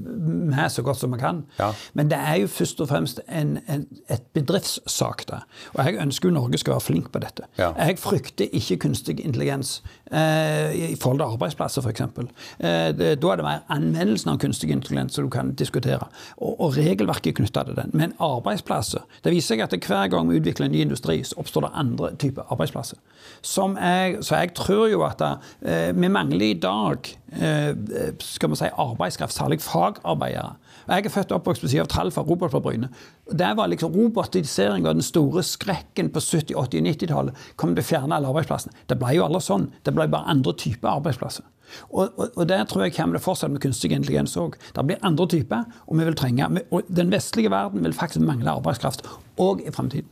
med 0.52 0.70
så 0.72 0.84
godt 0.86 1.00
som 1.00 1.12
vi 1.16 1.18
kan. 1.18 1.40
Ja. 1.58 1.72
Men 1.98 2.12
det 2.12 2.20
er 2.22 2.36
jo 2.44 2.50
først 2.52 2.84
og 2.84 2.90
fremst 2.92 3.20
en, 3.26 3.56
en, 3.72 3.88
et 4.12 4.22
bedriftssak. 4.38 5.24
det. 5.28 5.40
Og 5.74 5.80
jeg 5.88 5.98
ønsker 6.04 6.30
jo 6.30 6.36
Norge 6.36 6.60
skal 6.62 6.76
være 6.76 6.86
flink 6.86 7.10
på 7.12 7.20
dette. 7.24 7.48
Ja. 7.58 7.72
Jeg 7.80 7.98
frykter 8.04 8.54
ikke 8.54 8.78
kunstig 8.86 9.18
intelligens 9.26 9.80
eh, 10.12 10.76
i 10.92 10.96
forhold 11.02 11.24
til 11.24 11.26
arbeidsplasser, 11.34 11.82
f.eks. 11.82 12.06
Eh, 12.06 12.94
det- 12.94 13.16
da 13.24 13.32
er 13.34 13.42
det 13.42 13.48
mer 13.50 13.66
anvendelsen 13.74 14.30
av 14.36 14.38
kunstig 14.46 14.70
intelligens 14.76 15.18
som 15.18 15.26
du 15.26 15.34
kan 15.34 15.56
diskutere, 15.58 16.06
og, 16.38 16.54
og 16.62 16.78
regelverket 16.78 17.40
knytta 17.42 17.66
til 17.72 17.80
den. 17.82 17.90
Men 17.98 18.14
arbeidsplasser 18.22 19.02
Det 19.26 19.34
viser 19.34 19.56
seg 19.58 19.66
at 19.66 19.76
hver 19.90 20.08
gang 20.14 20.30
vi 20.30 20.38
utvikler 20.40 20.70
en 20.70 20.76
ny 20.78 20.86
industri, 20.86 21.18
så 21.26 21.40
oppstår 21.42 21.66
det 21.66 21.74
andre 21.82 22.14
typer 22.22 22.46
arbeidsplasser. 22.54 23.02
Som 23.42 23.76
jeg, 23.82 24.20
så 24.22 24.38
jeg 24.44 24.54
tror 24.54 24.86
jo 24.92 25.02
at 25.08 25.15
eh, 25.22 25.92
vi 25.96 26.10
mangler 26.12 26.46
i 26.46 26.60
dag 26.60 27.10
eh, 27.32 27.72
skal 28.20 28.52
vi 28.52 28.60
si, 28.60 28.70
arbeidskraft, 28.72 29.36
særlig 29.36 29.62
fagarbeidere. 29.62 30.56
Jeg 30.86 31.06
er 31.06 31.10
født 31.10 31.32
og 31.32 31.40
oppvokst 31.40 31.64
på 31.64 31.70
siden 31.72 31.88
av 31.88 31.90
tall 31.90 32.12
fra 32.14 32.24
på 32.24 32.60
Bryne. 32.62 32.92
Det 33.32 33.52
var 33.58 33.68
liksom 33.72 33.96
Robotisering 33.96 34.84
var 34.84 34.94
den 34.94 35.02
store 35.02 35.42
skrekken 35.44 36.12
på 36.14 36.20
70-, 36.20 36.54
80- 36.54 36.56
og 36.56 36.74
90-tallet. 36.74 37.36
Kom 37.58 37.74
til 37.74 37.82
å 37.82 37.88
fjerne 37.88 38.16
alle 38.16 38.30
arbeidsplassene. 38.30 38.74
Det 38.86 39.00
ble 39.02 39.16
jo 39.18 39.26
aldri 39.26 39.42
sånn. 39.42 39.72
Det 39.84 39.96
ble 39.96 40.08
bare 40.08 40.30
andre 40.30 40.54
typer 40.54 40.92
arbeidsplasser. 41.00 41.48
Og, 41.90 42.14
og, 42.14 42.28
og 42.36 42.46
der 42.50 42.68
tror 42.70 42.86
jeg 42.86 42.94
kommer 42.94 43.18
det 43.18 43.26
fortsatt 43.26 43.52
med 43.52 43.64
kunstig 43.64 43.92
intelligens 43.96 44.38
òg. 44.38 44.60
Det 44.76 44.86
blir 44.86 45.02
andre 45.02 45.28
typer, 45.34 45.66
og 45.88 45.98
vi 45.98 46.06
vil 46.06 46.20
trenge 46.20 46.52
og 46.70 46.86
Den 46.88 47.10
vestlige 47.12 47.52
verden 47.52 47.84
vil 47.84 47.98
faktisk 47.98 48.22
mangle 48.26 48.54
arbeidskraft 48.54 49.08
òg 49.42 49.66
i 49.66 49.74
framtiden. 49.74 50.12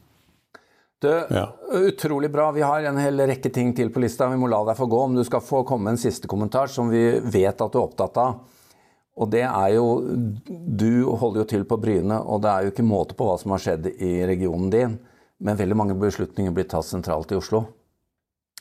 Du, 1.04 1.12
Ja. 1.36 1.46
Utrolig 1.74 2.32
bra. 2.32 2.52
Vi 2.56 2.62
har 2.64 2.84
en 2.88 2.98
hel 2.98 3.20
rekke 3.28 3.52
ting 3.52 3.74
til 3.76 3.90
på 3.92 4.00
lista. 4.00 4.30
Vi 4.32 4.40
må 4.40 4.48
la 4.48 4.62
deg 4.64 4.78
få 4.80 4.88
gå. 4.88 5.02
Om 5.04 5.18
du 5.18 5.24
skal 5.28 5.44
få 5.44 5.64
komme 5.68 5.92
en 5.92 6.00
siste 6.00 6.30
kommentar 6.32 6.72
som 6.72 6.92
vi 6.92 7.20
vet 7.20 7.60
at 7.60 7.72
du 7.74 7.80
er 7.80 7.84
opptatt 7.84 8.20
av. 8.24 8.38
Og 9.14 9.30
det 9.30 9.44
er 9.46 9.76
jo 9.76 9.88
Du 10.50 11.06
holder 11.06 11.44
jo 11.44 11.50
til 11.50 11.66
på 11.70 11.78
Bryne, 11.78 12.18
og 12.18 12.42
det 12.42 12.50
er 12.50 12.64
jo 12.64 12.72
ikke 12.74 12.88
måte 12.88 13.18
på 13.20 13.28
hva 13.28 13.38
som 13.42 13.52
har 13.54 13.62
skjedd 13.62 13.92
i 13.94 14.14
regionen 14.26 14.72
din. 14.74 15.00
Men 15.44 15.60
veldig 15.60 15.76
mange 15.78 15.98
beslutninger 16.00 16.56
blir 16.56 16.70
tatt 16.72 16.88
sentralt 16.88 17.32
i 17.32 17.38
Oslo. 17.38 17.66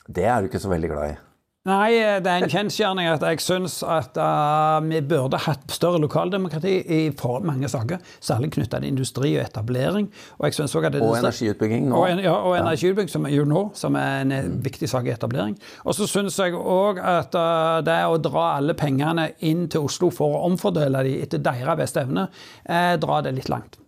Det 0.07 0.25
er 0.27 0.41
du 0.41 0.51
ikke 0.51 0.61
så 0.61 0.69
veldig 0.73 0.91
glad 0.91 1.13
i. 1.13 1.21
Nei, 1.63 1.93
det 2.19 2.27
er 2.27 2.41
en 2.43 2.51
kjensgjerning 2.51 3.05
at 3.07 3.21
jeg 3.23 3.39
syns 3.39 3.77
at 3.87 4.17
uh, 4.19 4.83
vi 4.83 4.97
burde 5.07 5.39
hatt 5.45 5.61
større 5.71 6.01
lokaldemokrati 6.03 6.73
i 6.91 6.97
for 7.15 7.39
mange 7.47 7.69
saker. 7.71 8.01
Særlig 8.19 8.49
knytta 8.57 8.81
til 8.81 8.89
industri 8.89 9.31
og 9.37 9.45
etablering. 9.45 10.09
Og, 10.41 10.49
jeg 10.49 10.57
synes 10.57 10.75
også 10.75 10.89
at 10.89 10.97
det, 10.97 11.01
Og 11.01 11.15
energiutbygging 11.21 11.85
nå. 11.87 12.01
Og, 12.01 12.09
en, 12.11 12.19
ja, 12.25 12.33
og 12.35 12.57
energiutbygging, 12.57 13.13
som 13.13 13.29
er 13.29 13.35
jo 13.37 13.45
nå, 13.47 13.61
som 13.79 13.95
er 13.95 14.25
en 14.25 14.33
mm. 14.33 14.57
viktig 14.65 14.89
sak 14.91 15.07
i 15.07 15.13
etablering. 15.15 15.55
Og 15.85 15.95
så 15.95 16.09
syns 16.11 16.35
jeg 16.43 16.51
òg 16.51 16.99
at 16.99 17.37
uh, 17.39 17.79
det 17.87 17.95
å 18.11 18.19
dra 18.19 18.49
alle 18.57 18.75
pengene 18.75 19.29
inn 19.47 19.69
til 19.71 19.87
Oslo 19.87 20.11
for 20.11 20.35
å 20.35 20.43
omfordele 20.49 21.05
dem 21.07 21.23
etter 21.23 21.39
deres 21.47 21.79
beste 21.79 22.03
evne, 22.03 22.27
eh, 22.67 22.97
drar 22.99 23.23
det 23.23 23.37
litt 23.39 23.47
langt. 23.47 23.79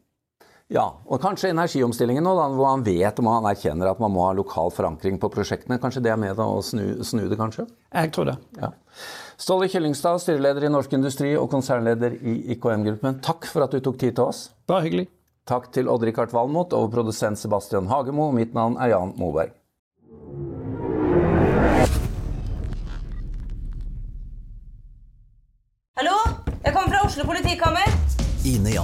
Ja, 0.74 0.86
og 1.06 1.22
kanskje 1.22 1.52
energiomstillingen 1.54 2.26
nå, 2.26 2.32
hvor 2.58 2.72
han 2.72 2.84
vet 2.86 3.20
og 3.22 3.26
man 3.28 3.46
erkjenner 3.46 3.92
at 3.92 4.00
man 4.02 4.14
må 4.16 4.24
ha 4.26 4.32
lokal 4.34 4.72
forankring 4.74 5.20
på 5.22 5.30
prosjektene. 5.34 5.78
Kanskje 5.82 6.02
det 6.08 6.14
er 6.14 6.18
med 6.18 6.40
å 6.42 6.58
snu, 6.66 7.04
snu 7.06 7.28
det, 7.30 7.38
kanskje? 7.38 7.68
Jeg 7.94 8.10
tror 8.16 8.32
det. 8.32 8.36
Ja. 8.58 8.72
Ståle 9.38 9.68
Kyllingstad, 9.70 10.24
styreleder 10.24 10.66
i 10.66 10.72
Norsk 10.74 10.96
Industri 10.98 11.36
og 11.38 11.52
konsernleder 11.54 12.18
i 12.18 12.40
IKM-gruppen. 12.56 13.20
Takk 13.26 13.46
for 13.52 13.68
at 13.68 13.76
du 13.76 13.84
tok 13.84 14.00
tid 14.02 14.18
til 14.18 14.26
oss. 14.26 14.48
Bare 14.66 14.88
hyggelig. 14.88 15.06
Takk 15.46 15.70
til 15.76 15.92
Odd-Rikard 15.92 16.34
Valmot 16.34 16.74
og 16.74 16.90
produsent 16.96 17.38
Sebastian 17.38 17.92
Hagemo. 17.92 18.32
Mitt 18.34 18.58
navn 18.58 18.80
er 18.82 18.96
Jan 18.96 19.14
Moberg. 19.22 19.54